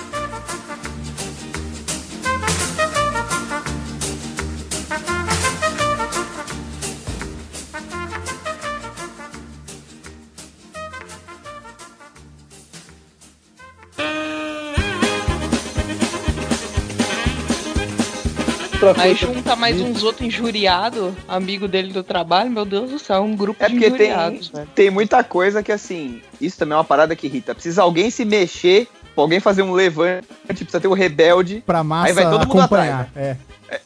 [18.87, 23.21] outra Aí junta mais uns outros injuriados, amigo dele do trabalho, meu Deus do céu,
[23.23, 24.69] um grupo É de porque tem, injuriados, velho.
[24.73, 27.53] tem muita coisa que, assim, isso também é uma parada que irrita.
[27.53, 31.63] Precisa alguém se mexer, alguém fazer um levante, precisa ter um rebelde.
[31.65, 33.09] Pra massa Aí vai todo mundo acompanhar.
[33.15, 33.35] É.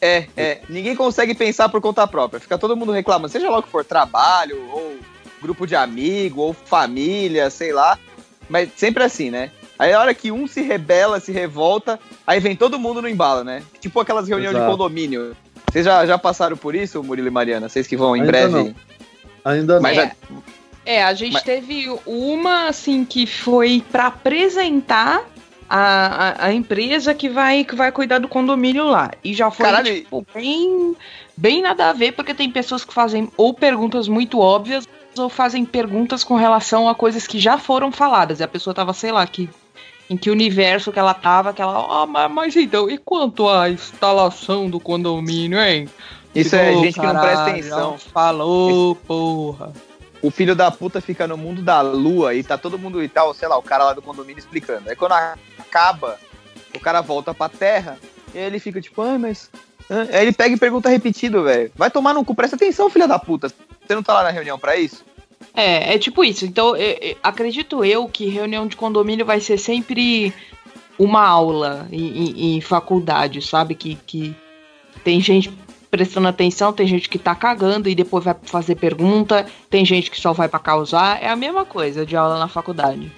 [0.00, 2.38] É, é, ninguém consegue pensar por conta própria.
[2.38, 4.96] Fica todo mundo reclamando, seja lá o que for, trabalho, ou
[5.40, 7.98] grupo de amigo, ou família, sei lá.
[8.48, 9.50] Mas sempre assim, né?
[9.82, 13.42] Aí a hora que um se rebela, se revolta, aí vem todo mundo no embalo,
[13.42, 13.64] né?
[13.80, 14.70] Tipo aquelas reuniões Exato.
[14.70, 15.36] de condomínio.
[15.72, 17.68] Vocês já, já passaram por isso, Murilo e Mariana?
[17.68, 18.52] Vocês que vão em Ainda breve.
[18.52, 18.74] não.
[19.44, 19.82] Ainda não.
[19.82, 20.12] Mas É.
[20.86, 25.24] É, a gente Mas- teve uma, assim, que foi pra apresentar
[25.68, 29.10] a, a, a empresa que vai, que vai cuidar do condomínio lá.
[29.24, 30.94] E já foi, Caralho, tipo, bem,
[31.36, 34.86] bem nada a ver, porque tem pessoas que fazem ou perguntas muito óbvias
[35.18, 38.38] ou fazem perguntas com relação a coisas que já foram faladas.
[38.40, 39.48] E a pessoa tava, sei lá, que,
[40.08, 43.70] em que universo que ela tava, que ela, ah, mas, mas então, e quanto à
[43.70, 45.88] instalação do condomínio, hein?
[46.34, 47.98] isso é gente que não presta caralho, atenção.
[47.98, 49.72] Falou, porra.
[50.22, 53.34] o filho da puta fica no mundo da lua e tá todo mundo e tal,
[53.34, 54.88] sei lá, o cara lá do condomínio explicando.
[54.88, 56.18] Aí quando acaba,
[56.74, 57.98] o cara volta pra terra
[58.34, 59.50] e aí ele fica tipo, ah, mas.
[59.90, 61.70] hã?" Aí ele pega e pergunta repetido, velho.
[61.74, 63.48] Vai tomar no cu, presta atenção, filha da puta.
[63.48, 65.04] Você não tá lá na reunião pra isso?
[65.54, 66.44] É, é tipo isso.
[66.46, 70.32] Então, é- é- acredito eu que reunião de condomínio vai ser sempre
[70.98, 73.74] uma aula em, em- em faculdade, sabe?
[73.74, 74.34] Que, que
[75.04, 75.52] tem gente
[75.90, 80.18] prestando atenção, tem gente que tá cagando e depois vai fazer pergunta, tem gente que
[80.18, 81.22] só vai pra causar.
[81.22, 83.12] É a mesma coisa de aula na faculdade.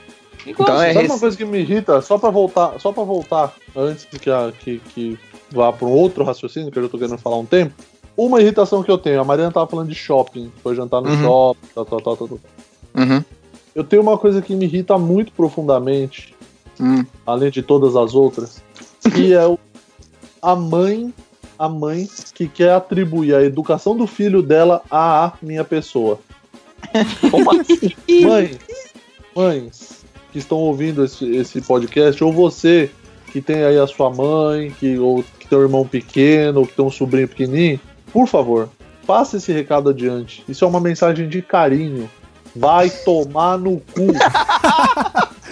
[0.44, 2.01] Igual Então é Sabe uma coisa que me irrita?
[2.03, 5.18] Só pra voltar, só pra voltar antes que, a, que, que
[5.51, 7.73] vá para um outro raciocínio que eu já tô querendo falar um tempo.
[8.16, 11.22] Uma irritação que eu tenho, a Mariana tava falando de shopping, foi jantar no Uhum.
[11.22, 12.38] shopping, tal, tal, tal, tal, tal.
[12.96, 13.24] Uhum.
[13.74, 16.33] Eu tenho uma coisa que me irrita muito profundamente,
[16.81, 17.05] Hum.
[17.27, 18.62] além de todas as outras,
[19.14, 19.59] que é o,
[20.40, 21.12] a mãe,
[21.59, 26.18] a mãe que quer atribuir a educação do filho dela à minha pessoa.
[27.31, 27.94] Como assim?
[28.22, 28.59] Mães,
[29.35, 32.90] mães que estão ouvindo esse, esse podcast, ou você
[33.33, 36.74] que tem aí a sua mãe, que, ou que tem um irmão pequeno, ou que
[36.74, 37.81] tem um sobrinho pequenininho,
[38.14, 38.70] por favor,
[39.07, 40.42] passe esse recado adiante.
[40.48, 42.09] Isso é uma mensagem de carinho.
[42.57, 44.07] Vai tomar no cu.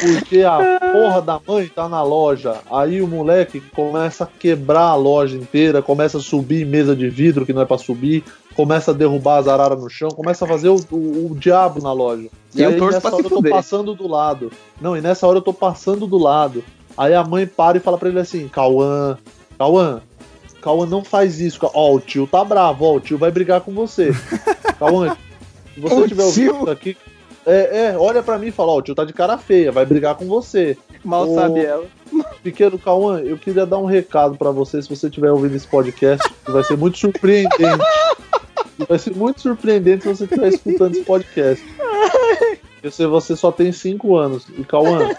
[0.00, 0.58] Porque a
[0.92, 2.56] porra da mãe tá na loja.
[2.70, 7.46] Aí o moleque começa a quebrar a loja inteira, começa a subir mesa de vidro
[7.46, 10.68] que não é pra subir, começa a derrubar as araras no chão, começa a fazer
[10.68, 12.28] o, o- o diabo na loja.
[12.54, 14.52] E eu aí nessa hora eu tô passando do lado.
[14.80, 16.62] Não, e nessa hora eu tô passando do lado.
[16.96, 19.16] Aí a mãe para e fala pra ele assim: Cauã,
[19.58, 20.00] Cauã,
[20.64, 21.60] Cauã não faz isso.
[21.74, 24.12] Ó, o tio tá bravo, ó, o tio vai brigar com você.
[24.80, 25.14] Cauã,
[25.74, 26.46] se você O estiver tio?
[26.54, 26.96] ouvindo isso aqui.
[27.46, 29.84] É, é, olha pra mim e fala, ó, o tio tá de cara feia, vai
[29.84, 30.78] brigar com você.
[31.04, 31.84] Mal Ô, sabe ela.
[32.42, 36.26] Pequeno Cauã, eu queria dar um recado pra você, se você estiver ouvindo esse podcast,
[36.42, 37.58] que vai ser muito surpreendente.
[38.88, 41.64] Vai ser muito surpreendente se você estiver escutando esse podcast.
[42.82, 44.46] Eu sei, você só tem 5 anos.
[44.58, 45.10] E Cauã,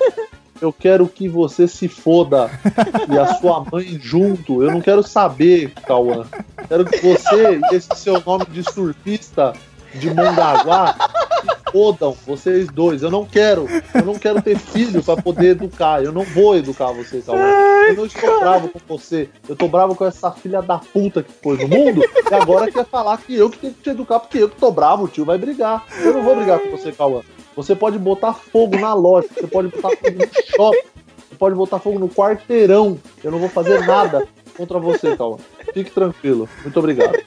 [0.62, 2.50] eu quero que você se foda
[3.12, 4.63] e a sua mãe junto.
[4.63, 6.26] Eu não quero saber, Cauã.
[6.68, 9.54] Quero que você e esse seu nome de surfista
[9.94, 10.94] de Mongaguá
[11.41, 13.04] se fodam, vocês dois.
[13.04, 13.68] Eu não quero.
[13.94, 16.04] Eu não quero ter filho pra poder educar.
[16.04, 17.39] Eu não vou educar você, Cauã.
[17.39, 19.30] Eu não estou bravo com você.
[19.48, 22.86] Eu tô bravo com essa filha da puta que foi no mundo e agora quer
[22.86, 25.26] falar que eu que tenho que te educar porque eu que tô bravo, o tio
[25.26, 25.86] vai brigar.
[26.02, 27.22] Eu não vou brigar com você, Cauã.
[27.56, 30.88] Você pode botar fogo na loja, você pode botar fogo no shopping,
[31.30, 33.00] você pode botar fogo no quarteirão.
[33.24, 35.38] Eu não vou fazer nada contra você, Cauã.
[35.74, 36.50] Fique tranquilo.
[36.63, 37.18] Muito obrigado.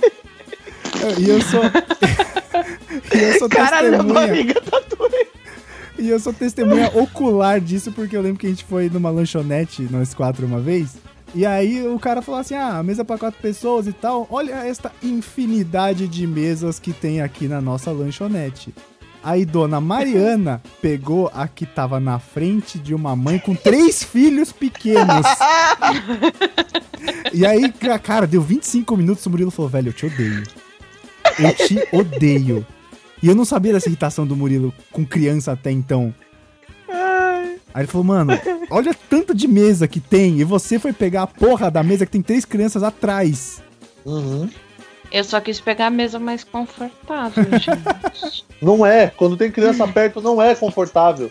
[1.18, 1.62] E eu sou.
[3.14, 4.32] e eu sou Caralho, minha testemunha.
[4.32, 5.28] amiga tá doendo.
[5.98, 9.88] E eu sou testemunha ocular disso, porque eu lembro que a gente foi numa lanchonete,
[9.90, 10.96] nós quatro, uma vez.
[11.34, 14.26] E aí o cara falou assim: ah, mesa pra quatro pessoas e tal.
[14.30, 18.74] Olha esta infinidade de mesas que tem aqui na nossa lanchonete.
[19.22, 24.52] Aí dona Mariana pegou a que tava na frente de uma mãe com três filhos
[24.52, 25.26] pequenos.
[27.32, 30.42] E aí, ca- cara, deu 25 minutos o Murilo falou: velho, eu te odeio.
[31.38, 32.66] Eu te odeio.
[33.22, 36.14] E eu não sabia dessa irritação do Murilo com criança até então.
[37.74, 38.32] Aí ele falou, mano,
[38.70, 40.38] olha tanto de mesa que tem.
[40.40, 43.62] E você foi pegar a porra da mesa que tem três crianças atrás.
[44.04, 44.48] Uhum.
[45.10, 48.44] Eu só quis pegar a mesa mais confortável, gente.
[48.60, 49.08] Não é.
[49.08, 51.30] Quando tem criança perto, não é confortável.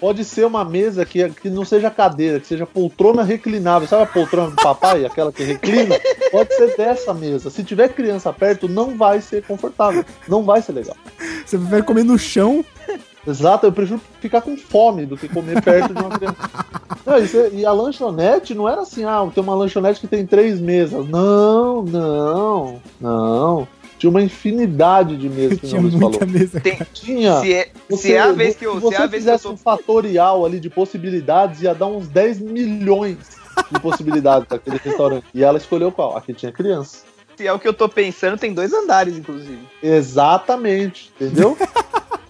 [0.00, 3.88] Pode ser uma mesa que, que não seja cadeira, que seja poltrona reclinável.
[3.88, 5.98] Sabe a poltrona do papai, aquela que reclina?
[6.30, 7.50] Pode ser dessa mesa.
[7.50, 10.04] Se tiver criança perto, não vai ser confortável.
[10.26, 10.96] Não vai ser legal.
[11.44, 12.64] Você prefere comer no chão.
[13.28, 16.36] Exato, eu prefiro ficar com fome do que comer perto de uma criança.
[17.04, 20.26] Não, isso é- e a lanchonete não era assim, ah, tem uma lanchonete que tem
[20.26, 21.08] três mesas.
[21.08, 23.68] Não, não, não.
[23.98, 26.26] Tinha uma infinidade de mesas que Tinha não falou.
[26.26, 26.60] mesa.
[26.60, 27.40] Tem- Tinha.
[27.40, 29.16] Se é, Você- se é a vez que eu, se é você a vez que
[29.16, 33.16] eu fizesse tô um fatorial ali de possibilidades, ia dar uns 10 milhões
[33.72, 35.24] de possibilidades daquele restaurante.
[35.34, 36.16] E ela escolheu qual?
[36.16, 36.98] Aqui tinha criança.
[37.36, 39.60] Se é o que eu tô pensando, tem dois andares, inclusive.
[39.82, 41.56] Exatamente, entendeu?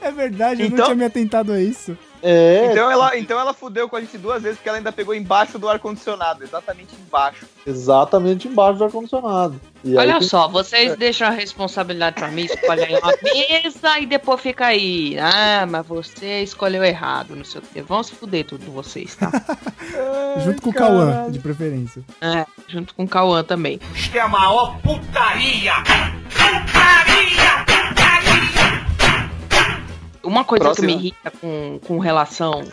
[0.00, 1.96] É verdade, eu não Então- tinha me atentado a isso.
[2.22, 5.14] É, Então, ela, então ela fudeu com a gente duas vezes, porque ela ainda pegou
[5.14, 7.46] embaixo do ar-condicionado, exatamente embaixo.
[7.66, 9.58] exatamente embaixo do ar-condicionado.
[9.82, 14.38] Aí Olha tem- só, vocês deixam a responsabilidade pra mim, escolhem uma mesa e depois
[14.38, 15.16] fica aí.
[15.18, 17.80] Ah, mas você escolheu errado, não sei o quê.
[17.80, 19.30] Vão se fuder tudo vocês, tá?
[20.44, 22.02] Junto com o Cauã, de preferência.
[22.20, 23.80] É, junto com o Cauã também.
[23.94, 25.72] Isto é a maior putaria!
[26.28, 27.64] Putaria!
[27.66, 28.59] Putaria!
[30.22, 30.88] Uma coisa Próxima.
[30.88, 32.64] que me irrita com, com relação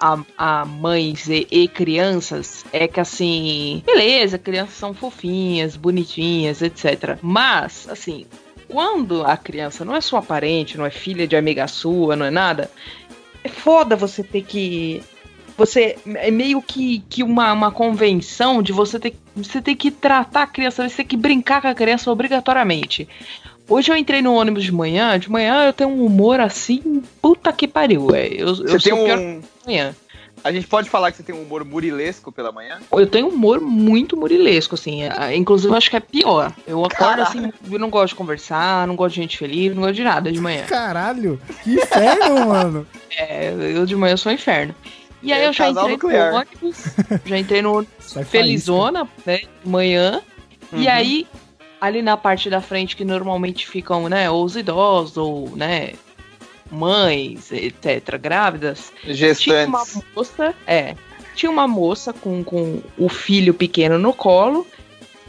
[0.00, 7.18] a, a mães e, e crianças é que, assim, beleza, crianças são fofinhas, bonitinhas, etc.
[7.22, 8.26] Mas, assim,
[8.68, 12.30] quando a criança não é sua parente, não é filha de amiga sua, não é
[12.30, 12.70] nada,
[13.44, 15.02] é foda você ter que.
[15.56, 15.96] Você.
[16.16, 20.46] É meio que, que uma, uma convenção de você ter, você ter que tratar a
[20.46, 23.08] criança, você ter que brincar com a criança obrigatoriamente.
[23.68, 27.52] Hoje eu entrei no ônibus de manhã, de manhã eu tenho um humor assim, puta
[27.52, 28.14] que pariu.
[28.14, 29.40] É, eu, eu Você tem sou pior um.
[29.40, 29.94] que manhã.
[30.44, 32.78] A gente pode falar que você tem um humor murilesco pela manhã?
[32.92, 35.00] Eu tenho um humor muito murilesco, assim.
[35.34, 36.52] Inclusive, eu acho que é pior.
[36.66, 39.94] Eu acordo assim, eu não gosto de conversar, não gosto de gente feliz, não gosto
[39.94, 40.62] de nada de manhã.
[40.66, 42.86] Caralho, que inferno, mano.
[43.16, 44.72] É, eu de manhã sou um inferno.
[45.22, 46.30] E aí É eu já entrei nuclear.
[46.32, 46.76] no ônibus,
[47.24, 50.20] já entrei no ônibus felizona, né, de manhã.
[50.72, 50.90] E Uhum.
[50.92, 51.26] aí,
[51.80, 55.92] ali na parte da frente que normalmente ficam, né, ou os idosos, ou, né,
[56.70, 60.02] mães, etc, grávidas, tinha uma Gestantes.
[60.14, 60.96] moça, é,
[61.34, 64.66] tinha uma moça com, com o filho pequeno no colo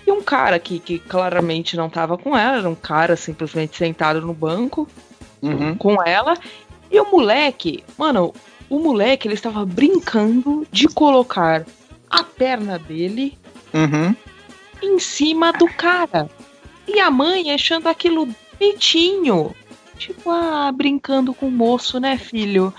[0.06, 4.22] e um cara que, que claramente não tava com ela, era um cara simplesmente sentado
[4.22, 4.88] no banco
[5.40, 5.76] Uhum.
[5.76, 6.34] com ela.
[6.90, 8.34] E o moleque, mano,
[8.68, 11.64] o moleque ele estava brincando de colocar
[12.10, 13.38] a perna dele
[13.72, 14.16] Uhum.
[14.82, 16.30] Em cima do cara.
[16.88, 18.28] E a mãe achando aquilo
[18.60, 19.56] bonitinho.
[19.98, 22.74] Tipo, ah, brincando com o moço, né, filho?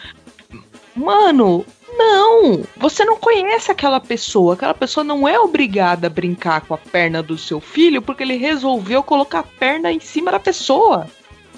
[0.95, 1.65] Mano,
[1.97, 2.63] não!
[2.77, 4.55] Você não conhece aquela pessoa.
[4.55, 8.37] Aquela pessoa não é obrigada a brincar com a perna do seu filho porque ele
[8.37, 11.09] resolveu colocar a perna em cima da pessoa.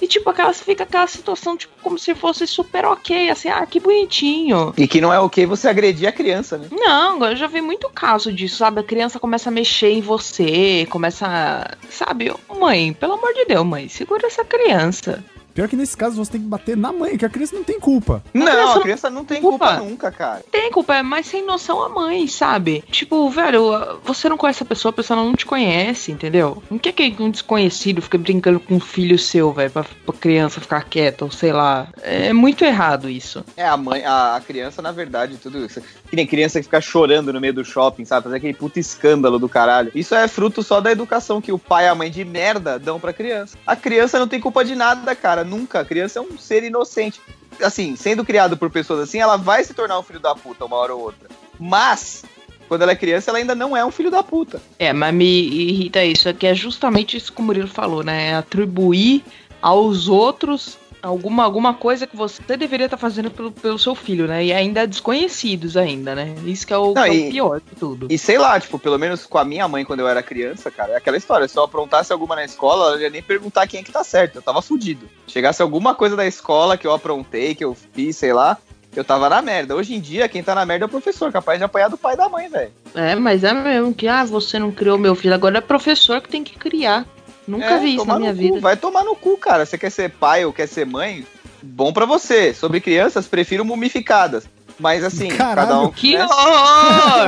[0.00, 3.78] E, tipo, aquela, fica aquela situação, tipo, como se fosse super ok, assim, ah, que
[3.78, 4.72] bonitinho.
[4.76, 6.68] E que não é ok você agredir a criança, né?
[6.70, 8.80] Não, eu já vi muito caso disso, sabe?
[8.80, 11.76] A criança começa a mexer em você, começa a.
[11.90, 12.32] Sabe?
[12.58, 15.22] Mãe, pelo amor de Deus, mãe, segura essa criança.
[15.60, 17.78] Pior que nesse caso você tem que bater na mãe, que a criança não tem
[17.78, 18.24] culpa.
[18.32, 19.68] Não, criança a criança não tem culpa.
[19.68, 20.42] culpa nunca, cara.
[20.50, 22.82] Tem culpa, é mais sem noção a mãe, sabe?
[22.90, 26.62] Tipo, velho, você não conhece a pessoa, a pessoa não te conhece, entendeu?
[26.70, 30.62] Não quer que um desconhecido fique brincando com um filho seu, velho, pra, pra criança
[30.62, 31.88] ficar quieta, ou sei lá.
[32.00, 33.44] É muito errado isso.
[33.54, 35.82] É, a mãe, a, a criança, na verdade, tudo isso.
[36.10, 38.24] Que nem criança que fica chorando no meio do shopping, sabe?
[38.24, 39.92] Fazer aquele puta escândalo do caralho.
[39.94, 42.98] Isso é fruto só da educação que o pai e a mãe de merda dão
[42.98, 43.56] pra criança.
[43.64, 45.44] A criança não tem culpa de nada, cara.
[45.44, 45.80] Nunca.
[45.80, 47.20] A criança é um ser inocente.
[47.62, 50.76] Assim, sendo criado por pessoas assim, ela vai se tornar um filho da puta uma
[50.76, 51.28] hora ou outra.
[51.58, 52.24] Mas,
[52.68, 54.60] quando ela é criança, ela ainda não é um filho da puta.
[54.78, 58.30] É, mas me irrita isso, é que é justamente isso que o Murilo falou, né?
[58.30, 59.22] É atribuir
[59.60, 64.44] aos outros alguma, alguma coisa que você deveria estar fazendo pelo, pelo seu filho, né?
[64.44, 66.34] E ainda desconhecidos ainda, né?
[66.44, 68.06] Isso que é o, Não, que é o e- pior de tudo.
[68.10, 70.92] E sei lá, tipo, pelo menos com a minha mãe quando eu era criança, cara,
[70.92, 71.48] é aquela história.
[71.48, 74.36] Se eu aprontasse alguma na escola, ela ia nem perguntar quem é que tá certo.
[74.36, 75.08] Eu tava fudido.
[75.26, 78.58] Chegasse alguma coisa da escola que eu aprontei, que eu fiz, sei lá,
[78.94, 79.76] eu tava na merda.
[79.76, 82.14] Hoje em dia, quem tá na merda é o professor, capaz de apanhar do pai
[82.14, 82.72] e da mãe, velho.
[82.94, 86.28] É, mas é mesmo que, ah, você não criou meu filho, agora é professor que
[86.28, 87.06] tem que criar.
[87.50, 88.60] Nunca É, vi isso na minha no cu, vida.
[88.60, 89.66] Vai tomar no cu, cara.
[89.66, 91.26] Você quer ser pai ou quer ser mãe?
[91.62, 92.54] Bom pra você.
[92.54, 94.48] Sobre crianças, prefiro mumificadas.
[94.78, 95.90] Mas assim, cada Caralho, um.
[95.90, 96.24] Que né?
[96.24, 97.26] horror!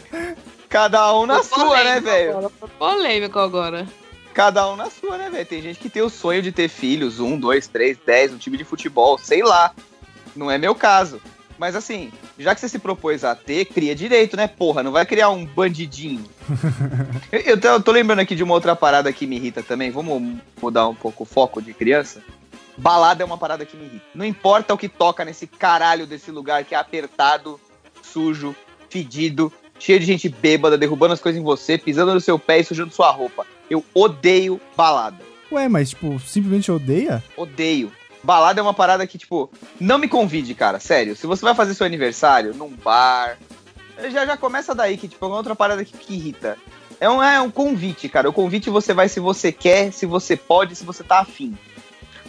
[0.70, 2.50] Cada um na sua, né, velho?
[2.78, 3.86] Polêmico agora.
[4.32, 5.44] Cada um na sua, né, velho?
[5.44, 8.56] Tem gente que tem o sonho de ter filhos, um, dois, três, dez, um time
[8.56, 9.72] de futebol, sei lá.
[10.34, 11.20] Não é meu caso.
[11.60, 14.48] Mas assim, já que você se propôs a ter, cria direito, né?
[14.48, 16.24] Porra, não vai criar um bandidinho.
[17.30, 19.90] eu, eu tô, eu tô lembrando aqui de uma outra parada que me irrita também.
[19.90, 22.22] Vamos mudar um pouco o foco de criança.
[22.78, 24.06] Balada é uma parada que me irrita.
[24.14, 27.60] Não importa o que toca nesse caralho desse lugar que é apertado,
[28.02, 28.56] sujo,
[28.88, 32.64] fedido, cheio de gente bêbada, derrubando as coisas em você, pisando no seu pé e
[32.64, 33.46] sujando sua roupa.
[33.68, 35.22] Eu odeio balada.
[35.52, 37.22] Ué, mas tipo, simplesmente odeia?
[37.36, 37.92] Odeio.
[38.22, 39.50] Balada é uma parada que, tipo,
[39.80, 40.78] não me convide, cara.
[40.78, 41.16] Sério.
[41.16, 43.38] Se você vai fazer seu aniversário num bar.
[44.10, 46.56] Já, já começa daí, que, tipo, é uma outra parada que, que irrita.
[47.00, 48.28] É um, é um convite, cara.
[48.28, 51.56] O convite você vai se você quer, se você pode, se você tá afim.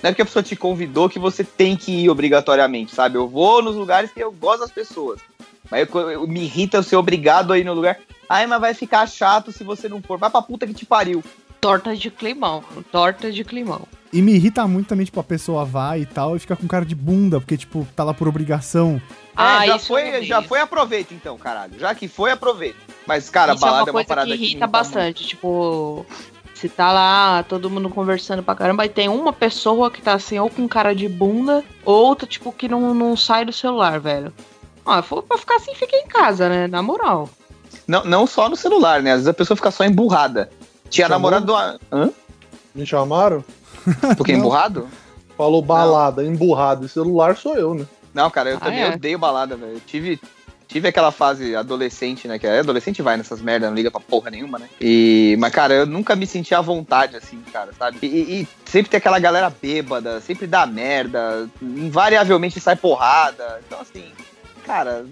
[0.01, 3.17] Não é porque a pessoa te convidou que você tem que ir obrigatoriamente, sabe?
[3.17, 5.19] Eu vou nos lugares que eu gosto das pessoas.
[5.69, 7.99] Mas eu, eu- me irrita eu ser obrigado a ir no lugar.
[8.27, 10.17] Ai, mas vai ficar chato se você não for.
[10.17, 11.21] Vai pra puta que te pariu.
[11.61, 12.63] Torta de climão.
[12.91, 13.83] Torta de climão.
[14.11, 16.83] E me irrita muito também, tipo, a pessoa vai e tal e fica com cara
[16.83, 18.99] de bunda, porque, tipo, tá lá por obrigação.
[19.35, 21.79] Ah, É, já foi, já foi, aproveita então, caralho.
[21.79, 22.77] Já que foi, aproveita.
[23.05, 25.25] Mas, cara, Isso é balada uma é uma, coisa parada que me irrita bastante.
[25.25, 26.03] Tipo,
[26.55, 30.39] se tá lá todo mundo conversando pra caramba e tem uma pessoa que tá assim,
[30.39, 34.33] ou com cara de bunda, ou outra, tipo, que não, não sai do celular, velho.
[34.83, 36.67] Ah, for pra ficar assim, fica em casa, né?
[36.67, 37.29] Na moral.
[37.87, 39.11] Não, não só no celular, né?
[39.11, 40.49] Às vezes a pessoa fica só emburrada.
[40.91, 41.55] Tinha namorado do.
[41.55, 42.11] Hã?
[42.75, 43.43] Me chamaram?
[44.15, 44.87] Porque emburrado?
[45.35, 46.85] Falou balada, emburrado.
[46.85, 47.85] E celular sou eu, né?
[48.13, 48.93] Não, cara, eu Ah, também é?
[48.93, 49.73] odeio balada, velho.
[49.73, 50.19] Eu tive,
[50.67, 52.37] tive aquela fase adolescente, né?
[52.37, 54.67] Que é adolescente vai nessas merdas, não liga pra porra nenhuma, né?
[54.79, 57.97] E, mas, cara, eu nunca me senti à vontade, assim, cara, sabe?
[58.01, 63.61] E, e- e sempre tem aquela galera bêbada, sempre dá merda, invariavelmente sai porrada.
[63.65, 64.03] Então, assim,
[64.65, 65.05] cara,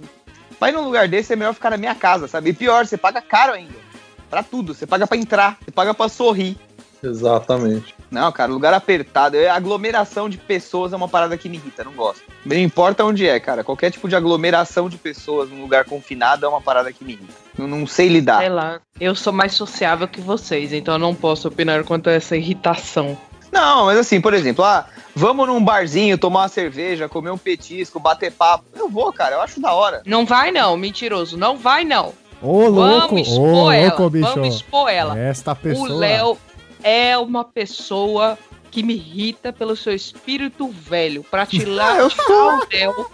[0.60, 2.50] vai num lugar desse é melhor ficar na minha casa, sabe?
[2.52, 3.89] E pior, você paga caro ainda.
[4.30, 4.74] Pra tudo.
[4.74, 6.58] Você paga pra entrar, você paga pra sorrir.
[7.02, 7.96] Exatamente.
[8.12, 9.38] Não, cara, lugar apertado.
[9.38, 12.22] é- Aglomeração de pessoas é uma parada que me irrita, não gosto.
[12.46, 13.64] Não importa onde é, cara.
[13.64, 17.34] Qualquer tipo de aglomeração de pessoas num lugar confinado é uma parada que me irrita.
[17.58, 18.40] Eu não sei lidar.
[18.40, 18.80] Sei lá.
[19.00, 23.18] Eu sou mais sociável que vocês, então eu não posso opinar quanto a essa irritação.
[23.52, 28.00] Não, mas assim, por exemplo, ah, vamos num barzinho tomar uma cerveja, comer um petisco,
[28.00, 28.66] bater papo.
[28.76, 30.02] Eu vou, cara, eu acho da hora.
[30.06, 31.36] Não vai não, mentiroso.
[31.38, 32.14] Não vai não.
[32.42, 33.08] Ô, louco!
[33.10, 33.88] Vamos Ô, expor ela.
[33.88, 34.34] louco, bicho!
[34.36, 35.20] Vamos expor ela.
[35.20, 35.90] Esta pessoa.
[35.90, 36.38] O Léo
[36.84, 38.38] é uma pessoa
[38.72, 41.24] que me irrita pelo seu espírito velho.
[41.24, 43.06] Pra tirar o Léo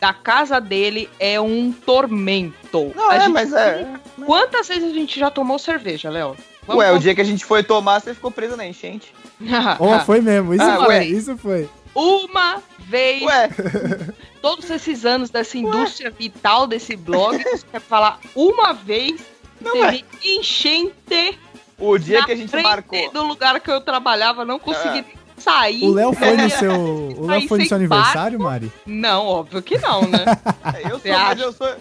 [0.00, 2.92] da casa dele é um tormento.
[2.94, 3.86] Não, A é, gente- mas é.
[4.24, 6.36] Quantas vezes a gente já tomou cerveja, Léo?
[6.66, 9.14] Vamos Ué, o dia que a gente foi tomar, você ficou preso na enchente.
[9.78, 10.52] Ó, foi mesmo.
[10.52, 10.88] Isso Ah, foi.
[10.88, 11.04] ué.
[11.06, 11.68] Isso foi.
[11.98, 13.48] Uma vez, Ué,
[14.42, 19.20] todos esses anos dessa indústria vital desse blog, você quer falar uma vez
[19.60, 21.38] Não, teve enchente
[21.78, 23.10] o dia na que a gente marcou.
[23.12, 25.02] do lugar que eu trabalhava, não consegui É.
[25.02, 25.04] nem
[25.38, 25.84] sair.
[25.84, 26.72] O Léo foi no seu.
[27.18, 28.70] O Léo foi no seu aniversário, Mari?
[28.86, 30.24] Não, óbvio que não, né?
[30.74, 31.76] É, eu sou, mas eu sou.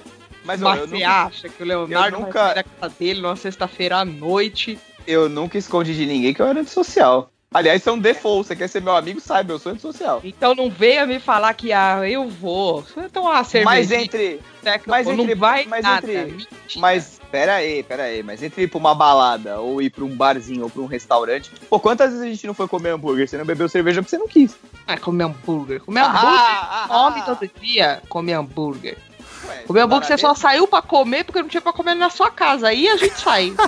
[0.45, 3.21] Mas Mas eu você nunca, acha que o Leonardo nunca- vai sair da casa dele
[3.21, 4.79] numa sexta-feira à noite?
[5.07, 7.29] eu nunca escondi de ninguém que eu era antissocial.
[7.55, 8.45] Aliás, isso é um default.
[8.47, 10.19] Você quer ser meu amigo, saiba, eu sou antissocial.
[10.25, 12.83] Então não venha me falar que ah, eu vou.
[13.13, 13.65] Toma uma cerveja.
[13.65, 14.41] Mas entre.
[14.85, 16.11] mas não entre- vai mas nada.
[16.11, 16.49] entre- mentira.
[16.75, 18.21] Mas, pera aí, pera aí.
[18.21, 21.49] Mas entre ir pra uma balada, ou ir pra um barzinho, ou pra um restaurante.
[21.69, 23.25] Pô, quantas vezes a gente não foi comer hambúrguer?
[23.25, 24.57] Você não bebeu cerveja porque você não quis.
[24.85, 25.79] Ah, comer hambúrguer.
[25.79, 26.27] Comer hambúrguer.
[26.27, 27.23] Ah, ah, Come ah.
[27.23, 28.97] todo dia, comer hambúrguer.
[29.47, 32.29] Ué, Comer hambúrguer você só saiu pra comer porque não tinha pra comer na sua
[32.31, 32.67] casa.
[32.67, 33.53] Aí a gente sai.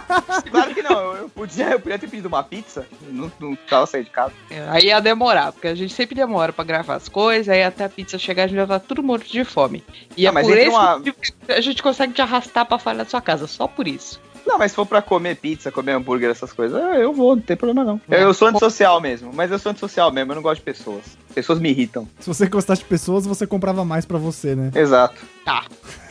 [0.52, 1.16] Claro que não.
[1.16, 2.88] Eu podia, eu podia ter pedido uma pizza.
[3.02, 4.34] Não, não tava saindo de casa.
[4.72, 7.50] aí ia demorar, porque a gente sempre demora pra gravar as coisas.
[7.50, 9.84] Aí até a pizza chegar a gente já tá tudo morto de fome.
[10.16, 11.14] E Ah, é por esse uma- que
[11.52, 13.48] a gente consegue te arrastar pra fora da sua casa.
[13.48, 14.20] Só por isso.
[14.48, 17.44] Não, mas se for pra comer pizza, comer hambúrguer, essas coisas, eu- eu vou, não
[17.44, 18.02] tem problema não.
[18.10, 18.16] É.
[18.16, 21.04] Eu, eu sou antissocial mesmo, mas eu sou antissocial mesmo, eu não gosto de pessoas.
[21.36, 22.08] Pessoas me irritam.
[22.20, 24.72] Se você gostasse de pessoas, você comprava mais pra você, né?
[24.74, 25.22] Exato.
[25.46, 25.66] Tá.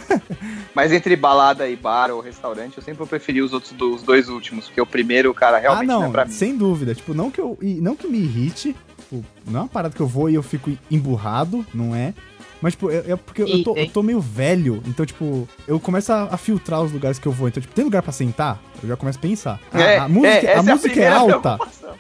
[0.74, 4.28] Mas entre balada e bar ou restaurante, eu sempre preferi os outros do- os dois
[4.28, 6.30] últimos, porque o primeiro, cara, Ah, realmente não, não, é pra mim.
[6.30, 6.94] sem dúvida.
[6.94, 7.58] Tipo, não que eu.
[7.60, 8.76] Não que me irrite.
[8.98, 12.14] Tipo, não é uma parada que eu vou e eu fico emburrado, não é?
[12.60, 14.82] Mas, tipo, é, é porque eu tô, eu tô meio velho.
[14.86, 17.48] Então, tipo, eu começo a, a filtrar os lugares que eu vou.
[17.48, 18.60] Então, tipo, tem lugar pra sentar?
[18.82, 19.60] Eu já começo a pensar.
[19.72, 21.58] A, É, a música, é, a essa música é, primeira alta.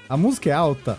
[0.08, 0.98] A música é alta.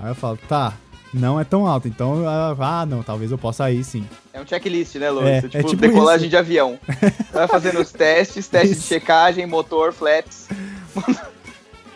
[0.00, 0.74] Aí eu falo, tá,
[1.12, 1.88] não é tão alta.
[1.88, 4.04] Então, ah, ah, não, talvez eu possa ir sim.
[4.32, 5.26] É um checklist, né, Lois?
[5.26, 6.30] É, É, tipo, é tipo decolagem isso.
[6.30, 6.78] de avião.
[7.32, 10.48] Vai fazendo os testes, teste de checagem, motor, flaps.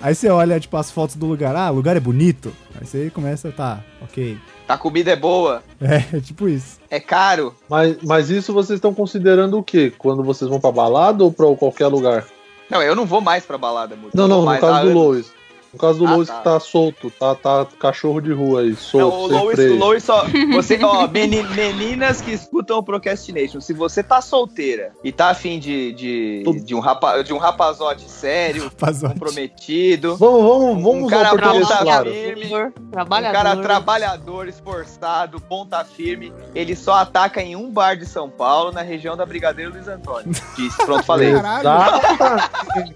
[0.01, 1.55] Aí você olha, tipo, as fotos do lugar.
[1.55, 2.53] Ah, o lugar é bonito.
[2.81, 4.37] Aí você começa, tá, ok.
[4.69, 6.79] A comida é boa, É, é tipo isso.
[6.89, 7.55] é caro.
[7.69, 9.93] Mas, mas isso vocês estão considerando o quê?
[9.99, 12.25] Quando vocês vão pra balada ou pra qualquer lugar?
[12.71, 14.17] Não, eu não vou mais pra balada, muito.
[14.17, 14.95] Não, não, no mais caso do anos.
[14.95, 15.33] Lois.
[15.73, 16.37] No caso do Ah, Lois tá.
[16.39, 19.75] que tá solto, tá, tá cachorro de rua aí, Não, solto, o sem Lois, freio.
[19.75, 20.25] o Lois só.
[20.53, 25.59] Você, ó, meni- meninas que escutam o Procrastination, se você tá solteira e tá afim
[25.59, 29.14] de, de, de, um, rapa, de um rapazote sério, Rapazote.
[29.14, 32.11] comprometido, Vamos, vamos, Um vamos cara o português ponta claro.
[32.11, 33.33] firme, um Trabalhador.
[33.43, 38.83] cara trabalhador, esforçado, ponta firme, ele só ataca em um bar de São Paulo, na
[38.83, 40.31] região da Brigadeiro Luiz Antônio.
[40.55, 41.33] Disse, pronto, falei.
[41.33, 42.93] Caralho.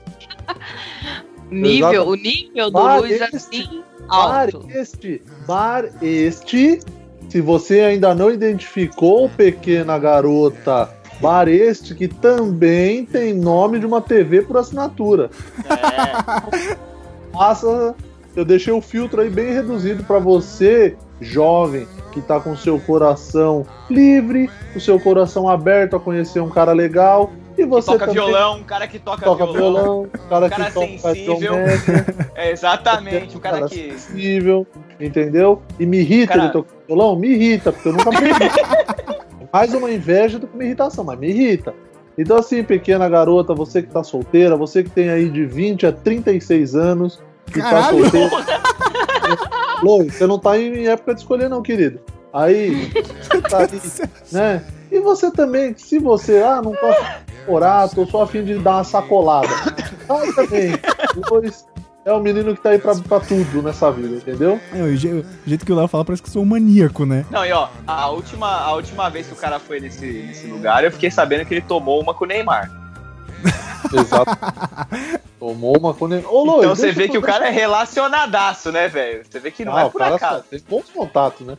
[1.50, 2.10] Nível, Exato.
[2.10, 4.66] o nível do Bar Luiz este- assim, Bar alto.
[4.70, 6.80] este, bar este,
[7.28, 10.90] se você ainda não identificou, pequena garota,
[11.20, 15.30] bar este que também tem nome de uma TV por assinatura.
[17.32, 17.94] Passa,
[18.34, 23.66] eu deixei o filtro aí bem reduzido para você, jovem, que tá com seu coração
[23.90, 28.58] livre, o seu coração aberto a conhecer um cara legal, e você Toca também violão,
[28.58, 30.02] um cara que toca, toca violão.
[30.02, 31.54] violão, cara, um cara que sensível.
[32.34, 33.92] É, exatamente, um cara cara que.
[33.92, 34.66] sensível,
[35.00, 35.62] entendeu?
[35.80, 37.16] E me irrita Cara- ele tocar violão?
[37.16, 38.38] Me irrita, porque eu nunca aprendi.
[39.52, 41.72] Mais uma inveja do que uma irritação, mas me irrita.
[42.18, 45.92] Então, assim, pequena garota, você que tá solteira, você que tem aí de 20 a
[45.92, 48.02] 36 anos, que tá Caralho!
[48.02, 48.30] solteira.
[49.82, 52.00] Lois, você não tá em época de escolher, não, querido.
[52.32, 52.90] Aí,
[53.48, 53.80] tá aí,
[54.32, 54.62] né?
[54.96, 57.00] E você também, se você, ah, não posso
[57.46, 59.48] orar, tô só a fim de dar uma sacolada.
[60.08, 60.72] Vai também.
[61.30, 61.66] Lois,
[62.04, 64.58] é um menino que tá aí pra, pra tudo nessa vida, entendeu?
[64.72, 67.04] É, o, je- o jeito que o Léo fala parece que eu sou um maníaco,
[67.04, 67.26] né?
[67.30, 70.82] Não, e ó, a última, a última vez que o cara foi nesse, nesse lugar,
[70.82, 72.70] eu fiquei sabendo que ele tomou uma com o Neymar.
[73.92, 74.30] Exato.
[75.38, 76.14] Tomou uma quando.
[76.28, 79.22] Ô, Luiz, então você vê que o cara é relacionadaço, né, velho?
[79.28, 80.44] Você vê que não Ah, é o por cara acaso.
[80.50, 81.56] tem bons contatos, né?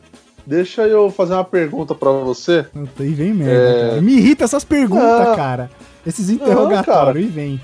[0.48, 2.62] Deixa eu fazer uma pergunta pra você.
[2.72, 4.00] Puta, Aí vem merda, É.
[4.00, 5.36] Me irrita essas perguntas, Não.
[5.36, 5.70] cara.
[6.06, 6.32] Esses cara.
[6.50, 7.60] interrogatórios, e vem.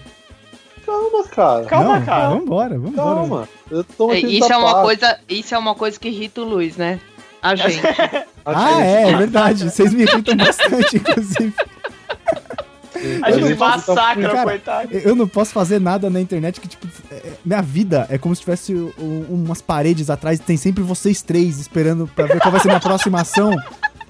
[0.84, 1.64] Calma, cara.
[1.64, 2.28] Calma, Não, cara.
[2.28, 2.94] Vambora, vambora.
[3.16, 3.48] Calma.
[3.70, 6.76] Eu tô É, Isso é uma coisa, isso é uma coisa que irrita o Luiz,
[6.76, 7.00] né?
[7.40, 7.80] A gente.
[8.44, 9.64] Ah, gente- é, é verdade.
[9.70, 11.54] Vocês me irritam bastante, inclusive.
[13.22, 14.88] A gente tá- massacra, coitado.
[14.92, 16.86] Eu não posso fazer nada na internet que, tipo,
[17.44, 21.58] minha vida é como se tivesse um- umas paredes atrás e tem sempre vocês três
[21.60, 23.56] esperando pra ver qual vai ser minha próxima ação.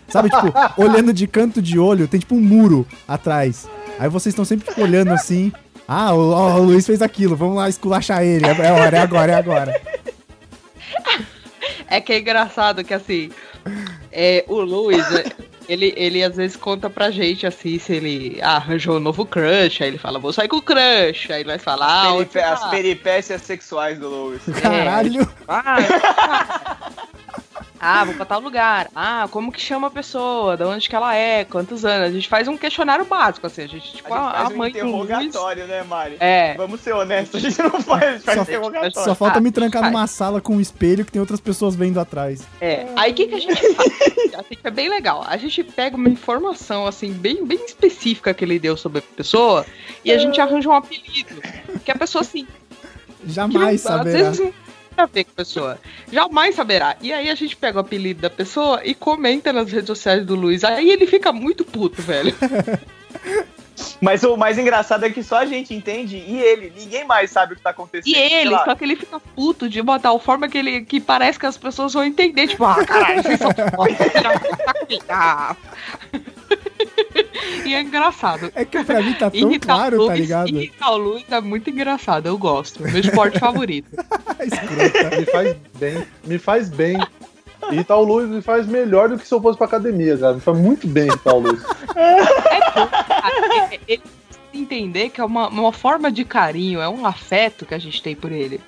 [0.09, 3.66] Sabe, tipo, olhando de canto de olho, tem tipo um muro atrás.
[3.99, 5.53] Aí vocês estão sempre tipo, olhando assim.
[5.89, 8.47] Ah, o, o Luiz fez aquilo, vamos lá esculachar ele.
[8.47, 9.80] É, é hora, é agora, é agora.
[11.89, 13.30] É que é engraçado que assim,
[14.11, 15.05] é, o Luiz,
[15.68, 19.82] ele, ele às vezes conta pra gente assim, se ele ah, arranjou um novo crush,
[19.82, 22.68] aí ele fala, vou sair com o crush, aí nós fala, ah, Peripé- as tá?
[22.68, 24.42] peripécias sexuais do Lois.
[24.60, 25.28] Caralho.
[25.48, 25.76] Ah,
[27.85, 28.89] ah, vou pra tal lugar.
[28.95, 30.57] Ah, como que chama a pessoa?
[30.57, 31.45] De onde que ela é?
[31.45, 32.09] Quantos anos?
[32.09, 33.62] A gente faz um questionário básico, assim.
[33.62, 34.85] A gente, tipo, A gente a, faz a um mãe Luiz.
[34.85, 36.16] interrogatório, né, Mari?
[36.20, 36.55] É.
[36.55, 38.93] Vamos ser honestos, a gente não faz, a gente faz Só- interrogatório.
[39.05, 42.01] Só falta Ah, me trancar numa sala com um espelho que tem outras pessoas vendo
[42.01, 42.43] atrás.
[42.61, 42.87] É.
[42.97, 43.93] Aí o que, que a gente faz?
[44.35, 45.24] Assim, que é bem legal.
[45.26, 49.64] A gente pega uma informação, assim, bem, bem específica que ele deu sobre a pessoa
[50.05, 51.41] e a gente arranja um apelido.
[51.85, 54.03] Que a pessoa, assim, que Jamais às saberá.
[54.30, 54.55] vezes não tem
[54.97, 55.78] a ver com a pessoa.
[56.12, 56.97] Jamais saberá.
[57.01, 60.34] E aí a gente pega o apelido da pessoa e comenta nas redes sociais do
[60.34, 60.64] Luiz.
[60.64, 62.34] Aí ele fica muito puto, velho.
[64.01, 67.55] Mas o mais engraçado é que só a gente entende e ele, ninguém mais sabe
[67.55, 68.14] o que tá acontecendo.
[68.14, 71.38] E ele, só que ele fica puto de uma tal forma que ele que parece
[71.38, 72.47] que as pessoas vão entender.
[72.47, 73.95] Tipo, ah, caralho, vocês são foda.
[77.64, 78.52] E é engraçado.
[78.54, 80.48] É que pra mim tá tão Irritar o claro, Luiz, tá ligado?
[80.50, 82.82] irritar o Luiz é muito engraçado, eu gosto.
[82.82, 83.88] Meu esporte favorito.
[84.40, 85.16] Escrota.
[85.18, 86.06] Me faz bem.
[86.24, 86.98] Me faz bem.
[87.72, 90.34] Irritar o Luiz me faz melhor do que se eu fosse pra academia, cara.
[90.34, 91.62] Me faz muito bem irritar o Luiz.
[91.96, 92.18] É.
[93.74, 97.74] Ele- Ele precisa entender que é uma, uma forma de carinho, é um afeto que
[97.74, 98.60] a gente tem por ele.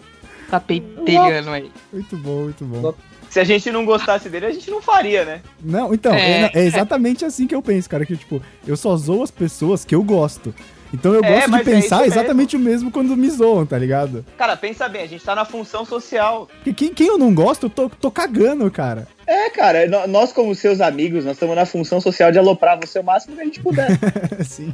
[0.50, 1.70] Tá pentelhando aí.
[1.92, 2.94] Muito bom, muito bom.
[3.36, 5.42] Se a gente não gostasse dele, a gente não faria, né?
[5.62, 6.44] Não, então, É.
[6.44, 8.06] é, é exatamente assim que eu penso, cara.
[8.06, 10.54] Que, tipo, eu só zoo as pessoas que eu gosto.
[10.94, 12.06] Então eu É, gosto de é pensar isso mesmo.
[12.14, 14.24] exatamente o mesmo quando me zoam, tá ligado?
[14.38, 16.48] Cara, pensa bem, a gente tá na função social.
[16.64, 19.06] Porque quem, quem eu não gosto, eu tô, tô cagando, cara.
[19.26, 22.98] É, cara, nó- nós como seus amigos, nós estamos na função social de aloprar você
[23.00, 23.88] o máximo que a gente puder.
[24.40, 24.72] Assim.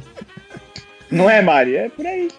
[1.11, 1.75] Não é, Mari?
[1.75, 2.29] É por aí.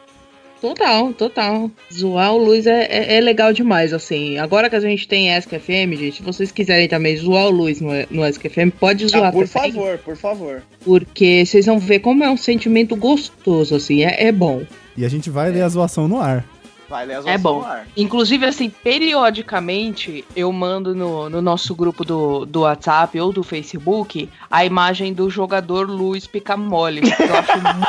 [0.65, 1.71] Total, total.
[1.93, 4.39] Zoar o Luiz é, é, é legal demais, assim.
[4.39, 7.91] Agora que a gente tem ESC-FM, gente, se vocês quiserem também zoar o Luiz no,
[8.11, 9.73] no ESC-FM, pode zoar Ah, por também.
[9.73, 10.63] favor, por favor.
[10.83, 14.63] Porque vocês vão ver como é um sentimento gostoso, assim, é, é bom.
[14.97, 16.43] E a gente vai ler a zoação no ar.
[16.89, 17.59] Vai, Léo, É bom.
[17.61, 17.87] no ar.
[17.95, 24.31] Inclusive, assim, periodicamente eu mando no, no nosso grupo do, do WhatsApp ou do Facebook
[24.51, 27.03] a imagem do jogador Luiz Picamole.
[27.03, 27.87] que Eu acho muito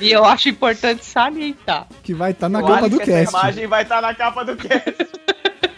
[0.00, 1.86] E eu acho importante salientar.
[2.02, 3.36] Que vai estar na Eu capa do que essa cast.
[3.36, 5.08] imagem vai estar na capa do cast.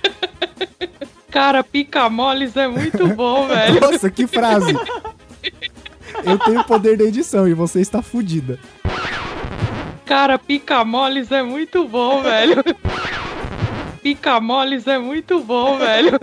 [1.31, 3.81] Cara, picamoles é muito bom, velho.
[3.81, 4.75] Nossa, que frase!
[6.25, 8.59] Eu tenho o poder da edição e você está fudida.
[10.05, 12.57] Cara, picamoles é muito bom, velho.
[14.03, 16.19] Picamoles é muito bom, velho.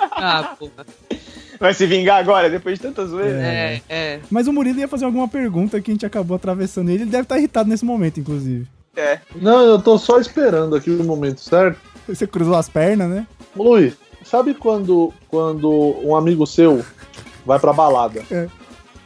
[0.00, 0.86] Ah, porra.
[1.60, 3.34] Vai se vingar agora, depois de tantas vezes.
[3.34, 4.20] É, é.
[4.30, 7.02] Mas o Murilo ia fazer alguma pergunta que a gente acabou atravessando ele.
[7.02, 8.66] Ele deve estar irritado nesse momento, inclusive.
[8.96, 9.20] É.
[9.36, 11.78] Não, eu tô só esperando aqui o momento certo.
[12.08, 13.26] Você cruzou as pernas, né?
[13.54, 13.94] Luiz,
[14.24, 15.70] sabe quando, quando
[16.02, 16.82] um amigo seu
[17.44, 18.22] vai pra balada?
[18.30, 18.48] É.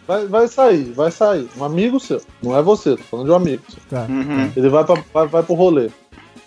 [0.07, 1.49] Vai, vai sair, vai sair.
[1.59, 3.83] Um amigo seu, não é você, tô falando de um amigo seu.
[3.89, 4.07] Tá.
[4.09, 5.89] Uhum, Ele vai, pra, vai, vai pro rolê.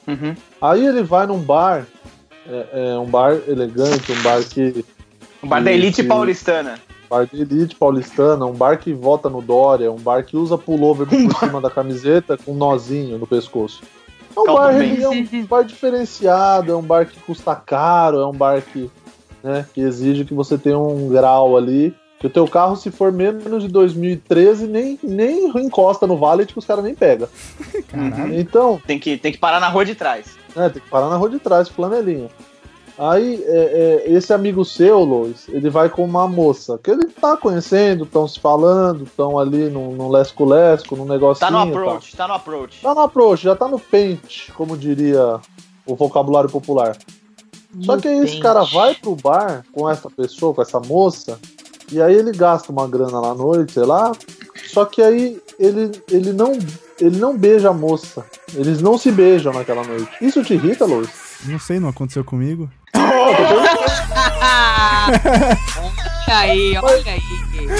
[0.07, 0.35] uhum.
[0.61, 1.85] Aí ele vai num bar,
[2.47, 4.85] é, é um bar elegante, um bar que.
[5.41, 6.07] O bar da elite Sim.
[6.07, 6.79] paulistana.
[7.09, 11.07] bar de elite paulistana, um bar que vota no Dória, um bar que usa pullover
[11.07, 13.81] por cima da camiseta com um nozinho no pescoço.
[14.35, 15.01] É um Calma, bar, bem.
[15.01, 18.89] é um bar diferenciado, é um bar que custa caro, é um bar que,
[19.43, 21.95] né, que exige que você tenha um grau ali.
[22.19, 26.57] Que o teu carro, se for menos de 2013, nem, nem encosta no valet que
[26.57, 27.27] os caras nem pegam.
[27.87, 28.39] Caralho.
[28.39, 30.35] Então, Tem que, tem que parar na rua de trás.
[30.55, 32.27] né, tem que parar na rua de trás, flanelinha.
[32.97, 37.37] Aí, é, é, esse amigo seu, Lois, ele vai com uma moça que ele tá
[37.37, 41.39] conhecendo, estão se falando, estão ali num, num lesco-lesco, num negocinho.
[41.39, 41.67] Tá no tal.
[41.67, 42.81] approach, tá no approach.
[42.81, 45.39] Tá no approach, já tá no pente, como diria
[45.85, 46.97] o vocabulário popular.
[47.81, 51.39] Só que aí esse cara vai pro bar com essa pessoa, com essa moça,
[51.91, 54.11] e aí ele gasta uma grana lá à noite, sei lá.
[54.67, 56.53] Só que aí ele, ele não
[56.99, 58.25] ele não beija a moça.
[58.55, 60.09] Eles não se beijam naquela noite.
[60.19, 61.09] Isso te irrita, Lois?
[61.45, 62.69] Não sei, não aconteceu comigo.
[66.27, 67.21] olha aí, olha aí.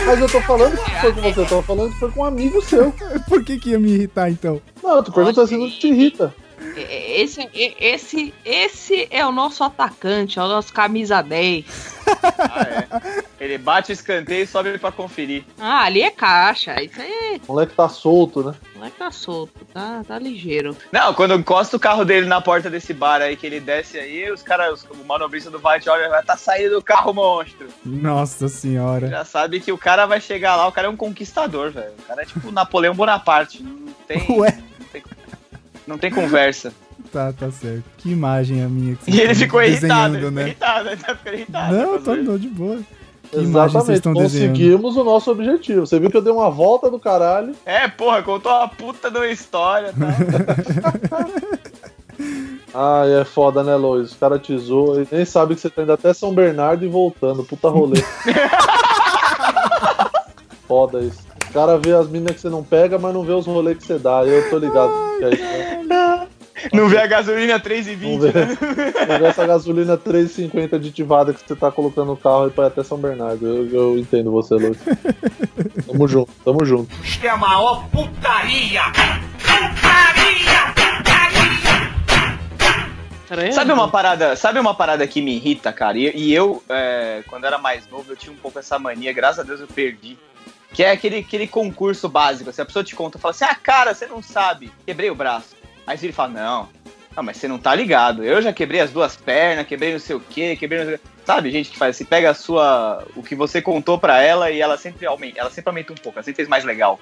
[0.06, 2.26] Mas eu tô falando que foi com você, eu tô falando que foi com um
[2.26, 2.94] amigo seu.
[3.28, 4.62] Por que que ia me irritar, então?
[4.84, 6.34] Não, tu pergunta se não te irrita.
[6.82, 7.50] Esse,
[7.80, 11.98] esse, esse é o nosso atacante, é o nosso camisa 10.
[12.40, 13.24] Ah, é.
[13.40, 15.44] Ele bate o escanteio e sobe pra conferir.
[15.60, 16.82] Ah, ali é caixa.
[16.82, 18.56] Isso aí, O moleque tá solto, né?
[18.74, 20.76] o moleque tá solto, tá, tá ligeiro.
[20.92, 24.32] Não, quando encosta o carro dele na porta desse bar aí, que ele desce aí,
[24.32, 27.68] os caras, o manobrista do Vite olha, vai tá saindo do carro, monstro.
[27.86, 29.08] Nossa senhora.
[29.08, 31.94] Já sabe que o cara vai chegar lá, o cara é um conquistador, velho.
[32.00, 33.62] O cara é tipo Napoleão Bonaparte.
[33.62, 34.58] Não tem, Ué,
[35.88, 36.74] não tem, conversa.
[37.12, 37.84] tá, tá certo.
[37.98, 40.42] Que imagem a minha que E ele ficou irritado, ele desenhando, ficou né?
[40.44, 41.76] irritado, ele tá ficando irritado.
[41.76, 42.80] Não, com tô, de boa.
[43.32, 44.50] Que imagem vocês Exatamente, desenhando?
[44.50, 45.86] conseguimos o nosso objetivo.
[45.86, 47.54] Você viu que eu dei uma volta do caralho.
[47.66, 50.08] É, porra, contou uma puta de uma história, tá?
[52.74, 54.12] Ai, é foda, né, Lois?
[54.12, 56.88] O cara te zoa e nem sabe que você tá indo até São Bernardo e
[56.88, 57.44] voltando.
[57.44, 58.02] Puta rolê.
[60.68, 61.27] foda isso.
[61.50, 63.86] O cara vê as minas que você não pega, mas não vê os rolês que
[63.86, 64.24] você dá.
[64.24, 66.28] Eu tô ligado que é isso, né?
[66.74, 68.58] Não vê a gasolina Não 3,20, vê, né?
[69.08, 72.84] não vê essa gasolina 3,50 aditivada que você tá colocando no carro e ir até
[72.84, 73.46] São Bernardo.
[73.46, 74.78] Eu, eu entendo você, Lois.
[75.86, 76.92] Tamo junto, tamo junto.
[77.04, 78.82] Isto é a maior putaria!
[79.38, 80.74] Putaria!
[83.28, 83.52] Putaria!
[83.52, 85.98] Sabe uma parada, sabe uma parada que me irrita, cara?
[85.98, 89.40] E, e eu, é, quando era mais novo, eu tinha um pouco essa mania, graças
[89.40, 90.18] a Deus eu perdi.
[90.78, 92.54] Que é aquele, aquele concurso básico.
[92.54, 95.56] Se a pessoa te conta, fala assim: ah, cara, você não sabe, quebrei o braço.
[95.88, 96.70] Aí ele fala: não,
[97.16, 98.24] não, mas você não tá ligado.
[98.24, 101.00] Eu já quebrei as duas pernas, quebrei não sei o quê, quebrei não sei.
[101.26, 103.04] Sabe, gente que faz assim, pega a sua.
[103.16, 106.20] o que você contou pra ela e ela sempre aumenta, ela sempre aumenta um pouco,
[106.20, 107.00] ela sempre fez mais legal.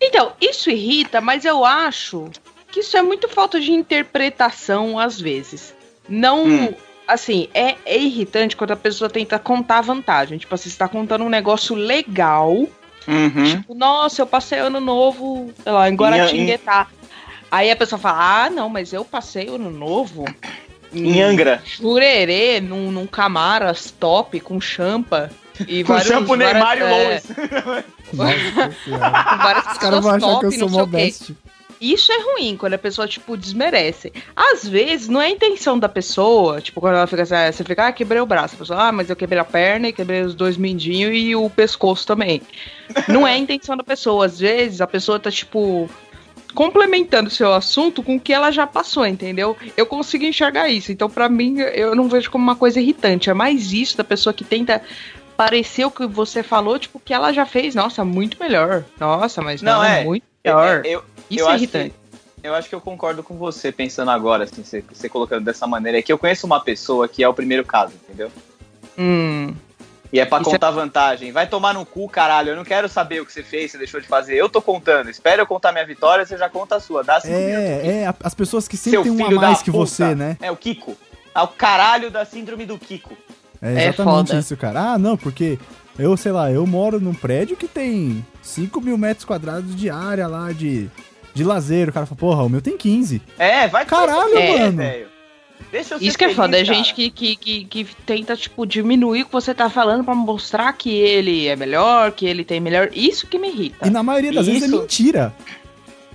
[0.00, 2.30] Então, isso irrita, mas eu acho
[2.70, 5.74] que isso é muito falta de interpretação às vezes.
[6.08, 6.44] Não.
[6.44, 6.74] Hum.
[7.08, 10.38] Assim, é, é irritante quando a pessoa tenta contar vantagem.
[10.38, 12.68] Tipo, assim, você está contando um negócio legal.
[13.08, 13.44] Uhum.
[13.44, 16.86] Tipo, nossa, eu passei ano novo, sei lá, em Guaratinguetá.
[17.50, 20.24] Aí a pessoa fala, ah, não, mas eu passei ano novo
[20.92, 21.62] Em Angra.
[21.64, 25.30] Jurerê, num, num Camaras top, com champa.
[25.68, 27.30] E Com vários- shampoo Neymar e várias- Lois.
[28.12, 31.36] é, várias Os caras vão achar que eu top, sou modesto.
[31.80, 34.12] Isso é ruim, quando a pessoa, tipo, desmerece.
[34.36, 37.64] Às vezes, não é a intenção da pessoa, tipo, quando ela fica assim, ah, você
[37.64, 38.54] fica, ah, quebrei o braço.
[38.54, 41.48] A pessoa, ah, mas eu quebrei a perna e quebrei os dois mindinhos e o
[41.48, 42.42] pescoço também.
[43.08, 44.26] Não é a intenção da pessoa.
[44.26, 45.88] Às vezes, a pessoa tá, tipo,
[46.54, 49.56] complementando o seu assunto com o que ela já passou, entendeu?
[49.76, 50.92] Eu consigo enxergar isso.
[50.92, 53.30] Então, pra mim, eu não vejo como uma coisa irritante.
[53.30, 54.82] É mais isso da pessoa que tenta
[55.36, 58.84] parecer o que você falou, tipo, que ela já fez, nossa, muito melhor.
[58.98, 60.04] Nossa, mas não, Não, é.
[60.04, 60.82] muito melhor.
[60.84, 61.90] Eu, Isso eu é acho irritante.
[61.90, 65.66] que- eu acho que eu concordo com você, pensando agora, assim, você, você colocando dessa
[65.66, 65.98] maneira.
[65.98, 68.30] É que eu conheço uma pessoa que é o primeiro caso, entendeu?
[68.98, 69.54] Hum.
[70.12, 71.30] E é pra Isso é- contar vantagem.
[71.30, 72.50] Vai tomar no cu, caralho.
[72.50, 74.34] Eu não quero saber o que você fez, você deixou de fazer.
[74.34, 75.08] Eu tô contando.
[75.08, 77.04] Espera eu contar minha vitória, você já conta a sua.
[77.04, 77.54] Dá cinco minutos.
[77.64, 79.86] É, é, a- as pessoas que sempre Seu tem uma a da mais que puta.
[79.86, 80.36] você, né?
[80.40, 80.96] É o Kiko.
[81.32, 83.16] É o caralho da síndrome do Kiko.
[83.62, 84.40] É É exatamente foda.
[84.40, 84.80] isso, cara.
[84.94, 85.58] Ah, não, porque
[85.96, 90.26] eu, sei lá, eu moro num prédio que tem 5 mil metros quadrados de área
[90.26, 90.90] lá de,
[91.34, 91.88] de lazer.
[91.88, 93.20] O cara fala, porra, o meu tem 15.
[93.38, 94.76] É, vai Caralho, é, mano.
[94.78, 95.06] velho.
[95.70, 96.74] Deixa eu Isso que é feliz, foda, é cara.
[96.74, 100.72] gente que, que, que, que tenta, tipo, diminuir o que você tá falando pra mostrar
[100.72, 102.88] que ele é melhor, que ele tem melhor.
[102.92, 103.86] Isso que me irrita.
[103.86, 104.80] E na maioria das vezes é Isso.
[104.80, 105.32] mentira.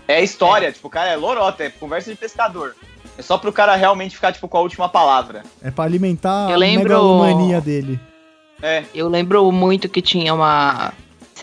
[0.07, 2.75] É história, tipo, o cara é lorota, é conversa de pescador.
[3.17, 5.43] É só pro cara realmente ficar, tipo, com a última palavra.
[5.63, 7.99] É pra alimentar Eu a lembro- megalomania dele.
[8.61, 8.83] É.
[8.93, 10.91] Eu lembro muito que tinha uma,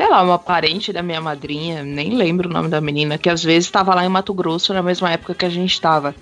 [0.02, 3.40] sei lá, uma parente da minha madrinha, nem lembro o nome da menina, que às
[3.40, 6.12] vezes estava lá em Mato Grosso na mesma época que a gente estava.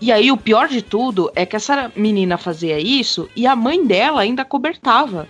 [0.00, 3.86] E aí o pior de tudo é que essa menina fazia isso e a mãe
[3.86, 5.28] dela ainda cobertava.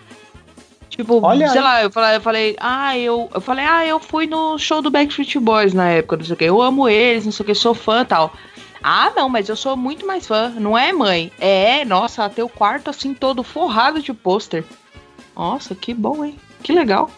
[0.89, 1.65] Tipo, Olha sei aí.
[1.65, 4.91] lá, eu falei, eu falei, ah, eu, eu falei, ah, eu fui no show do
[4.91, 7.55] Backstreet Boys na época, não sei o que, eu amo eles, não sei o que,
[7.55, 8.33] sou fã tal.
[8.83, 10.49] Ah, não, mas eu sou muito mais fã.
[10.49, 11.31] Não é, mãe?
[11.39, 14.65] É, nossa, teu quarto assim todo forrado de pôster.
[15.37, 16.39] Nossa, que bom, hein?
[16.63, 17.11] Que legal.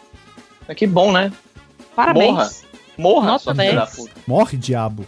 [0.67, 1.33] Mas que bom, né?
[1.95, 2.33] Parabéns.
[2.33, 2.51] Morra.
[2.97, 3.77] Morra, Nota sua filha 10.
[3.77, 4.11] da puta.
[4.27, 5.07] Morre, diabo.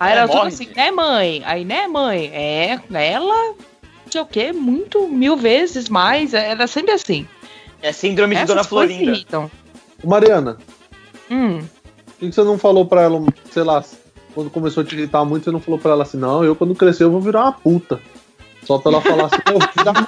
[0.00, 1.42] Aí É, ela tudo assim, né, mãe?
[1.44, 2.30] Aí, né, mãe?
[2.32, 3.56] É, ela não
[4.10, 6.32] sei o quê, muito mil vezes mais.
[6.34, 7.26] Era sempre assim.
[7.82, 9.10] É síndrome de Essas Dona Florinda.
[9.12, 9.50] irritam.
[10.04, 10.56] Mariana,
[11.30, 11.58] Hum.
[11.58, 13.20] por que que você não falou pra ela,
[13.50, 13.84] sei lá,
[14.34, 16.74] quando começou a te irritar muito, você não falou pra ela assim, não, eu quando
[16.74, 18.00] crescer eu vou virar uma puta.
[18.64, 20.06] Só pra ela falar assim, eu vou virar uma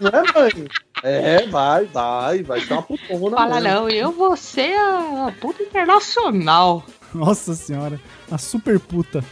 [0.00, 0.68] não é, mãe?
[1.02, 3.36] É, vai, vai, vai ser uma putona.
[3.36, 3.68] Fala, mesmo.
[3.68, 6.84] não, eu vou ser a puta internacional.
[7.14, 8.00] Nossa senhora,
[8.30, 9.24] a super puta.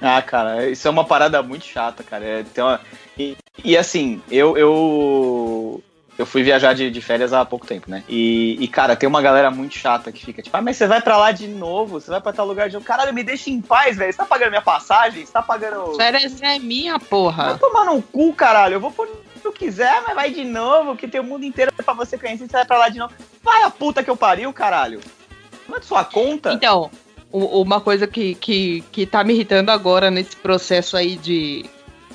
[0.00, 2.24] Ah, cara, isso é uma parada muito chata, cara.
[2.24, 2.80] É, tem uma-
[3.18, 5.82] e, e assim, eu, eu.
[6.18, 8.02] Eu fui viajar de, de férias há pouco tempo, né?
[8.08, 11.02] E, e, cara, tem uma galera muito chata que fica tipo, ah, mas você vai
[11.02, 12.86] pra lá de novo, você vai pra tal lugar de novo.
[12.86, 14.10] Caralho, me deixa em paz, velho.
[14.10, 15.26] Você tá pagando minha passagem?
[15.26, 15.94] Você tá pagando.
[15.94, 17.58] Férias é minha, Vai porra.
[17.58, 18.74] tomar no cu, caralho.
[18.76, 19.06] Eu vou por
[19.56, 22.64] quiser, mas vai de novo, que tem o mundo inteiro pra você conhecer, você vai
[22.64, 23.12] pra lá de novo.
[23.42, 25.00] Vai a puta que eu pariu, caralho.
[25.68, 26.52] De sua conta?
[26.52, 26.90] Então,
[27.32, 31.64] uma coisa que, que, que tá me irritando agora nesse processo aí de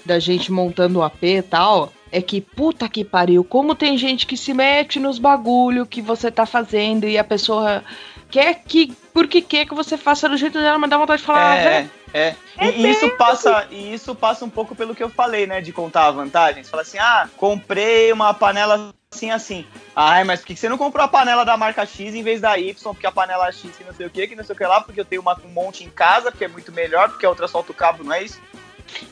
[0.03, 4.25] da gente montando o AP e tal, é que puta que pariu, como tem gente
[4.25, 7.83] que se mete nos bagulho que você tá fazendo e a pessoa
[8.31, 11.57] quer que, porque quer que você faça do jeito dela, mas dá vontade de falar,
[11.57, 12.35] É, velho, é.
[12.61, 15.61] E, e isso passa, e isso passa um pouco pelo que eu falei, né?
[15.61, 16.63] De contar a vantagem.
[16.63, 19.65] Você fala assim, ah, comprei uma panela assim, assim.
[19.95, 22.39] Ai, mas por que que você não comprou a panela da marca X em vez
[22.39, 22.73] da Y?
[22.93, 24.81] Porque a panela X que não sei o que, que não sei o que lá,
[24.81, 27.47] porque eu tenho uma, um monte em casa, porque é muito melhor, porque a outra
[27.47, 28.41] solta o cabo, não é isso?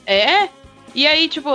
[0.05, 0.49] É?
[0.93, 1.51] E aí, tipo,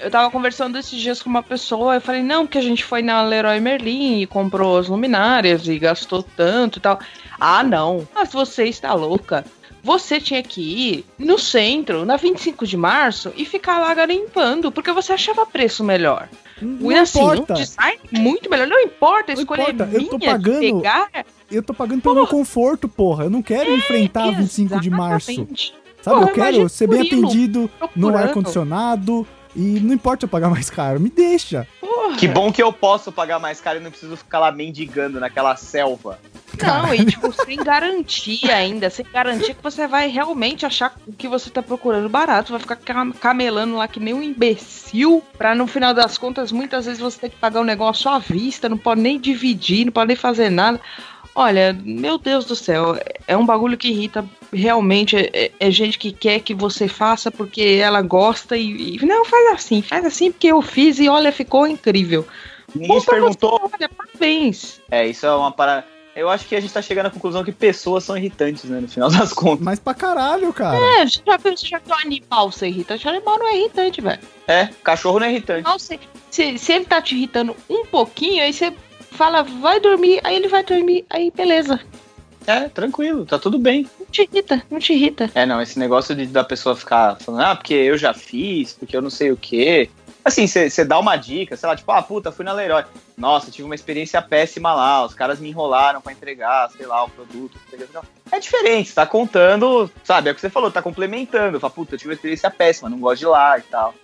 [0.00, 3.02] eu tava conversando esses dias com uma pessoa, eu falei, não, porque a gente foi
[3.02, 6.98] na Leroy Merlin e comprou as luminárias e gastou tanto e tal.
[7.38, 8.06] Ah, não.
[8.14, 9.44] Mas você está louca.
[9.82, 14.90] Você tinha que ir no centro, na 25 de março, e ficar lá garimpando, porque
[14.90, 16.28] você achava preço melhor.
[16.60, 17.52] Não e assim, importa.
[17.52, 18.66] um design muito melhor.
[18.66, 21.08] Não importa, a Não escolha importa, é eu minha tô de pagando- pegar.
[21.48, 23.24] Eu tô pagando pelo meu conforto, porra.
[23.24, 25.30] Eu não quero enfrentar 25 de março.
[25.30, 25.72] Exatamente.
[26.02, 27.68] Sabe, eu quero ser bem atendido no
[28.08, 28.16] procurando.
[28.16, 29.26] ar-condicionado.
[29.56, 31.66] E não importa eu pagar mais caro, me deixa.
[31.80, 32.16] Porra.
[32.16, 35.56] Que bom que eu posso pagar mais caro e não preciso ficar lá mendigando naquela
[35.56, 36.18] selva.
[36.62, 41.26] Não, e tipo, sem garantia ainda, sem garantia que você vai realmente achar o que
[41.26, 45.66] você tá procurando barato, vai ficar cam- camelando lá que nem um imbecil, pra no
[45.66, 49.00] final das contas, muitas vezes você ter que pagar o negócio à vista, não pode
[49.00, 50.80] nem dividir, não pode nem fazer nada.
[51.34, 55.16] Olha, meu Deus do céu, é- é um bagulho que irrita realmente.
[55.16, 59.24] É, é- é gente que quer que você faça porque ela gosta e, e- Não,
[59.24, 62.26] faz assim, faz assim porque eu fiz e olha, ficou incrível.
[62.74, 63.58] Ninguém se perguntou.
[63.60, 64.80] você, olha, parabéns.
[64.90, 65.86] É, isso é uma parada.
[66.14, 68.80] Eu acho que a gente tá chegando à conclusão que pessoas são irritantes, né?
[68.80, 69.62] No final das contas.
[69.62, 70.74] Mas pra caralho, cara.
[71.02, 73.06] É, você já viu, você já viu um animal ser irritante?
[73.06, 74.18] O animal não é irritante, velho.
[74.48, 75.64] É, cachorro não é irritante.
[75.68, 78.72] Não, se, se, se ele tá te irritando um pouquinho, aí você
[79.10, 81.80] fala, vai dormir, aí ele vai dormir, aí beleza.
[82.46, 83.86] É, tranquilo, tá tudo bem.
[84.10, 85.30] Te irrita, não te irrita.
[85.34, 88.96] É, não, esse negócio de, da pessoa ficar falando, ah, porque eu já fiz, porque
[88.96, 89.90] eu não sei o quê.
[90.24, 92.84] Assim, você dá uma dica, sei lá, tipo, ah, puta, fui na Leroy.
[93.16, 97.10] Nossa, tive uma experiência péssima lá, os caras me enrolaram pra entregar, sei lá, o
[97.10, 97.56] produto.
[98.32, 101.60] É diferente, tá contando, sabe, é o que você falou, tá complementando.
[101.60, 103.94] Fala, puta, eu tive uma experiência péssima, não gosto de lá e tal.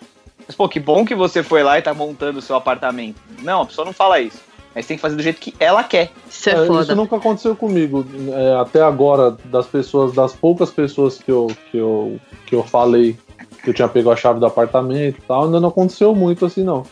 [0.46, 3.20] Mas, pô, que bom que você foi lá e tá montando o seu apartamento.
[3.40, 4.40] Não, a pessoa não fala isso.
[4.74, 6.10] Mas tem que fazer do jeito que ela quer.
[6.28, 6.82] Isso é, É, foda.
[6.82, 8.06] Isso nunca aconteceu comigo.
[8.32, 13.16] É, até agora, das pessoas, das poucas pessoas que eu, que eu, que eu falei
[13.62, 16.64] que eu tinha pego a chave do apartamento e tal, ainda não aconteceu muito assim,
[16.64, 16.84] não.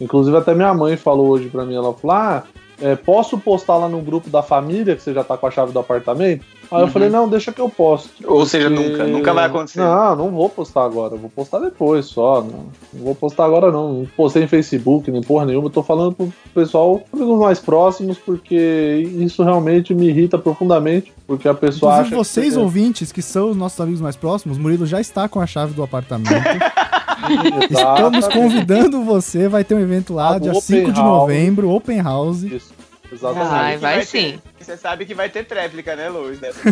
[0.00, 2.44] Inclusive, até minha mãe falou hoje pra mim, ela falou, ah,
[2.80, 5.72] é, posso postar lá no grupo da família que você já tá com a chave
[5.72, 6.44] do apartamento?
[6.72, 6.90] Aí eu Uhum.
[6.92, 8.08] falei, não, deixa que eu posto.
[8.26, 9.78] Ou seja, Porque- nunca, nunca vai acontecer.
[9.80, 11.14] Não, não vou postar agora.
[11.14, 12.40] eu Vou postar depois só.
[12.42, 12.64] Não,
[12.94, 13.92] não vou postar agora, não.
[13.92, 15.66] Não postei em Facebook, nem porra nenhuma.
[15.66, 21.12] Eu tô falando pro pessoal, amigos mais próximos, porque isso realmente me irrita profundamente.
[21.26, 22.24] Porque a pessoa Inclusive, acha.
[22.24, 22.58] vocês que...
[22.58, 25.82] ouvintes, que são os nossos amigos mais próximos, Murilo já está com a chave do
[25.82, 26.30] apartamento.
[27.70, 32.00] Estamos convidando você, vai ter um evento lá, Ah, dia do 5 de novembro, Open
[32.02, 32.42] House.
[32.42, 32.72] Isso.
[33.12, 33.50] Exatamente.
[33.50, 34.40] Vai, vai ter- sim.
[34.58, 36.40] Você sabe que vai ter tréplica, né, Luiz?
[36.40, 36.50] Né?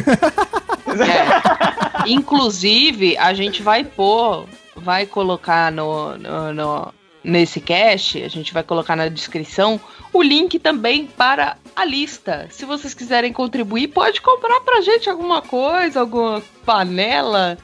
[0.91, 2.11] É.
[2.11, 8.63] Inclusive, a gente vai pôr, vai colocar no, no, no- nesse cast, a gente vai
[8.63, 9.79] colocar na descrição
[10.13, 12.47] o link também para a lista.
[12.51, 17.57] Se vocês quiserem contribuir, pode comprar pra gente alguma coisa, alguma panela,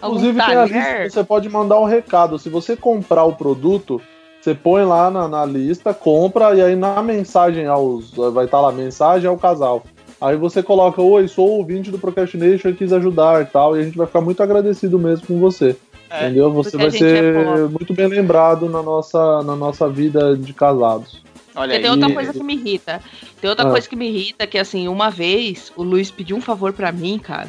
[0.00, 2.38] algum Inclusive, tem a lista, você pode mandar um recado.
[2.38, 4.00] Se você comprar o produto,
[4.42, 8.10] você põe lá na, na lista, compra, e aí na mensagem aos.
[8.10, 9.84] Vai estar lá, mensagem ao casal.
[10.20, 13.84] Aí você coloca, oi, sou ouvinte do Procrastination e quis ajudar e tal, e a
[13.84, 15.76] gente vai ficar muito agradecido mesmo com você.
[16.10, 16.52] É, entendeu?
[16.52, 17.68] Você vai é ser boa.
[17.68, 21.22] muito bem lembrado na nossa, na nossa vida de casados.
[21.54, 21.82] Olha aí.
[21.82, 23.00] tem outra coisa que me irrita.
[23.40, 23.70] Tem outra Ah.
[23.70, 27.18] coisa que me irrita, que assim, uma vez o Luiz pediu um favor pra mim,
[27.18, 27.48] cara.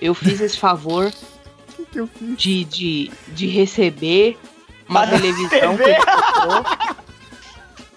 [0.00, 1.12] Eu fiz esse favor
[2.36, 4.36] de, de, de receber
[4.92, 5.90] uma televisão que TV.
[5.90, 6.64] ele comprou.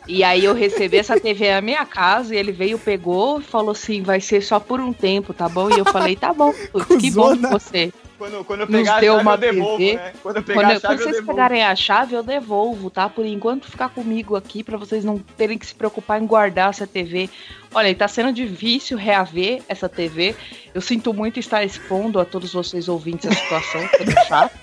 [0.07, 3.71] E aí eu recebi essa TV na minha casa e ele veio, pegou e falou
[3.71, 5.67] assim, vai ser só por um tempo, tá bom?
[5.71, 7.91] E eu falei, tá bom, putz, que bom que você.
[8.17, 9.95] Quando, quando eu Nos pegar a chave, uma eu devolvo, TV.
[9.95, 10.13] né?
[10.23, 11.31] Quando eu pegar Quando, a quando chave, eu vocês devolvo.
[11.33, 13.09] pegarem a chave, eu devolvo, tá?
[13.09, 16.85] Por enquanto, ficar comigo aqui pra vocês não terem que se preocupar em guardar essa
[16.87, 17.27] TV.
[17.73, 20.33] Olha, tá sendo difícil reaver essa TV.
[20.73, 24.55] Eu sinto muito estar expondo a todos vocês ouvintes a situação, tô chato.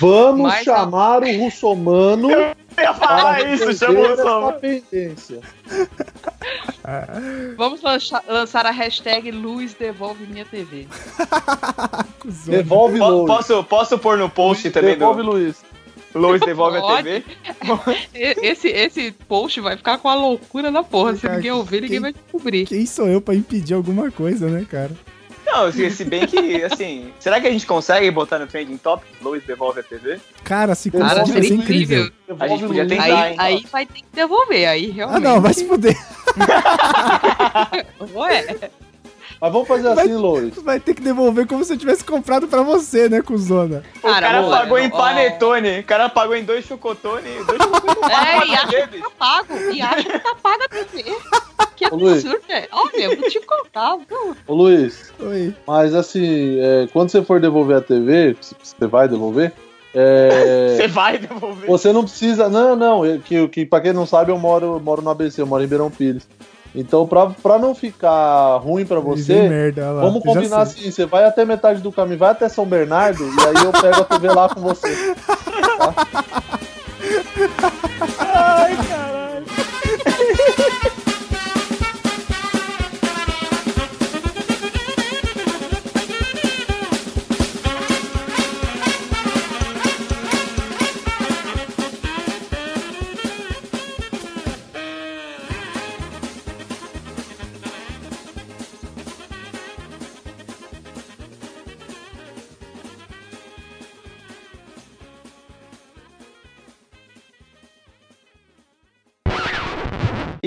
[0.00, 2.30] Vamos Mas a- chamar o russomano
[2.76, 4.52] Eu ia falar para isso, chama o som.
[4.60, 5.40] pendência.
[7.56, 10.86] Vamos lancha- lançar a hashtag Luiz devolve minha TV.
[12.46, 13.26] Devolve Po- Luiz.
[13.26, 15.56] Posso, posso pôr no post também Devolve do Luiz.
[16.14, 17.02] Luiz Devolve a Pode.
[17.02, 17.24] TV?
[18.14, 21.14] E- Esse, esse post vai ficar com a loucura na porra.
[21.16, 22.66] Se ninguém ouvir, ninguém quem- vai descobrir.
[22.66, 24.90] Quem sou eu pra impedir alguma coisa, né, cara?
[25.56, 29.08] Não, se, se bem que, assim, será que a gente consegue botar no Trending Topic
[29.22, 30.20] Luiz Devolve a TV?
[30.44, 32.10] Cara, se Cara, conseguir vai ser seria incrível.
[32.28, 33.04] A Devolve gente podia tentar.
[33.04, 33.36] Aí, hein?
[33.38, 35.22] aí vai ter que devolver, aí Ah, realmente.
[35.22, 35.96] não, vai se fuder.
[38.14, 38.70] Ué,
[39.40, 40.54] Mas vamos fazer assim, Luiz.
[40.62, 43.82] Vai ter que devolver como se eu tivesse comprado pra você, né, cuzona?
[43.98, 44.96] O cara, Cara, pagou em ó.
[44.96, 45.80] panetone.
[45.80, 47.28] O cara pagou em dois chocotone.
[47.46, 47.96] Dois chocotone.
[48.06, 49.54] É, e acha que tá pago.
[49.72, 51.16] E acha que tá paga a TV.
[51.76, 52.66] Que absurdo, é.
[52.72, 54.34] Olha, eu vou te contar, viu?
[54.46, 55.54] Ô Luiz, Oi.
[55.66, 59.52] mas assim, é, quando você for devolver a TV, se você vai devolver,
[59.94, 61.66] é, Você vai devolver.
[61.68, 62.48] você não precisa.
[62.48, 65.62] Não, não, que, que pra quem não sabe, eu moro, moro no ABC, eu moro
[65.62, 66.26] em Ribeirão Pires.
[66.76, 71.42] Então, pra, pra não ficar ruim pra você, merda, vamos combinar assim: você vai até
[71.42, 74.60] metade do caminho, vai até São Bernardo, e aí eu pego a TV lá com
[74.60, 74.94] você.
[78.18, 79.15] Ai, caralho.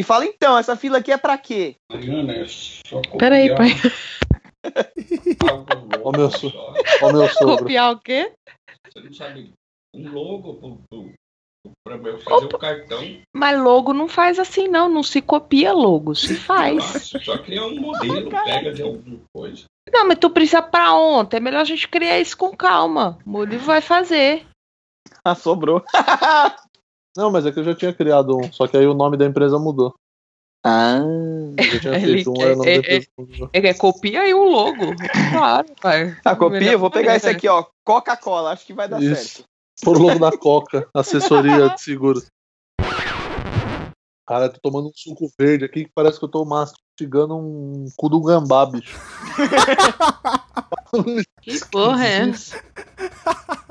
[0.09, 1.75] Fala então, essa fila aqui é pra quê?
[1.91, 3.69] Mariana, é só copiar Peraí, pai.
[6.03, 6.37] Ó meu só.
[6.49, 6.53] so-
[7.03, 7.57] Ó, meu sogro.
[7.59, 8.33] Copiar o quê?
[8.91, 9.53] Você não sabe
[9.95, 11.11] um logo pro, pro,
[11.83, 13.21] pra eu fazer o cartão.
[13.35, 14.89] Mas logo não faz assim, não.
[14.89, 16.83] Não se copia logo, se faz.
[16.83, 19.65] Só, só criar um modelo, pega de alguma coisa.
[19.93, 21.37] Não, mas tu precisa pra ontem.
[21.37, 23.19] É melhor a gente criar isso com calma.
[23.25, 24.45] O Murilo vai fazer.
[25.23, 25.83] Ah, sobrou.
[27.17, 29.25] Não, mas é que eu já tinha criado um, só que aí o nome da
[29.25, 29.93] empresa mudou.
[30.65, 30.99] Ah.
[31.57, 33.49] Eu já tinha Ele feito um, quer- aí o nome da é- empresa mudou.
[33.53, 34.95] É, copia aí o logo.
[35.31, 36.17] Claro, vai.
[36.23, 37.65] A copia, eu vou pegar esse Melhor aqui, ó.
[37.85, 39.15] Coca-Cola, acho que vai dar Isso.
[39.37, 39.49] certo.
[39.81, 42.25] Por logo da Coca, assessoria de seguros.
[44.29, 47.87] Cara, eu tô tomando um suco verde aqui que parece que eu tô mastigando um
[47.97, 48.95] cu do gambá, bicho.
[51.41, 52.61] Que porra é essa?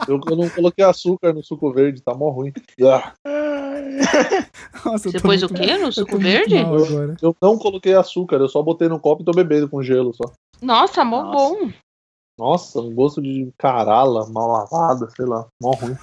[0.09, 2.53] Eu, eu não coloquei açúcar no suco verde, tá mó ruim.
[2.85, 3.13] Ah,
[4.85, 6.57] Nossa, eu Você pôs o muito- quê no eu suco verde?
[6.59, 7.17] agora.
[7.23, 10.31] Eu não coloquei açúcar, eu só botei no copo e tô bebendo com gelo só.
[10.63, 11.37] Nossa, mó Nossa.
[11.55, 11.71] bom.
[12.39, 15.97] Nossa, um gosto de carala, mal lavada, sei lá, mó ruim.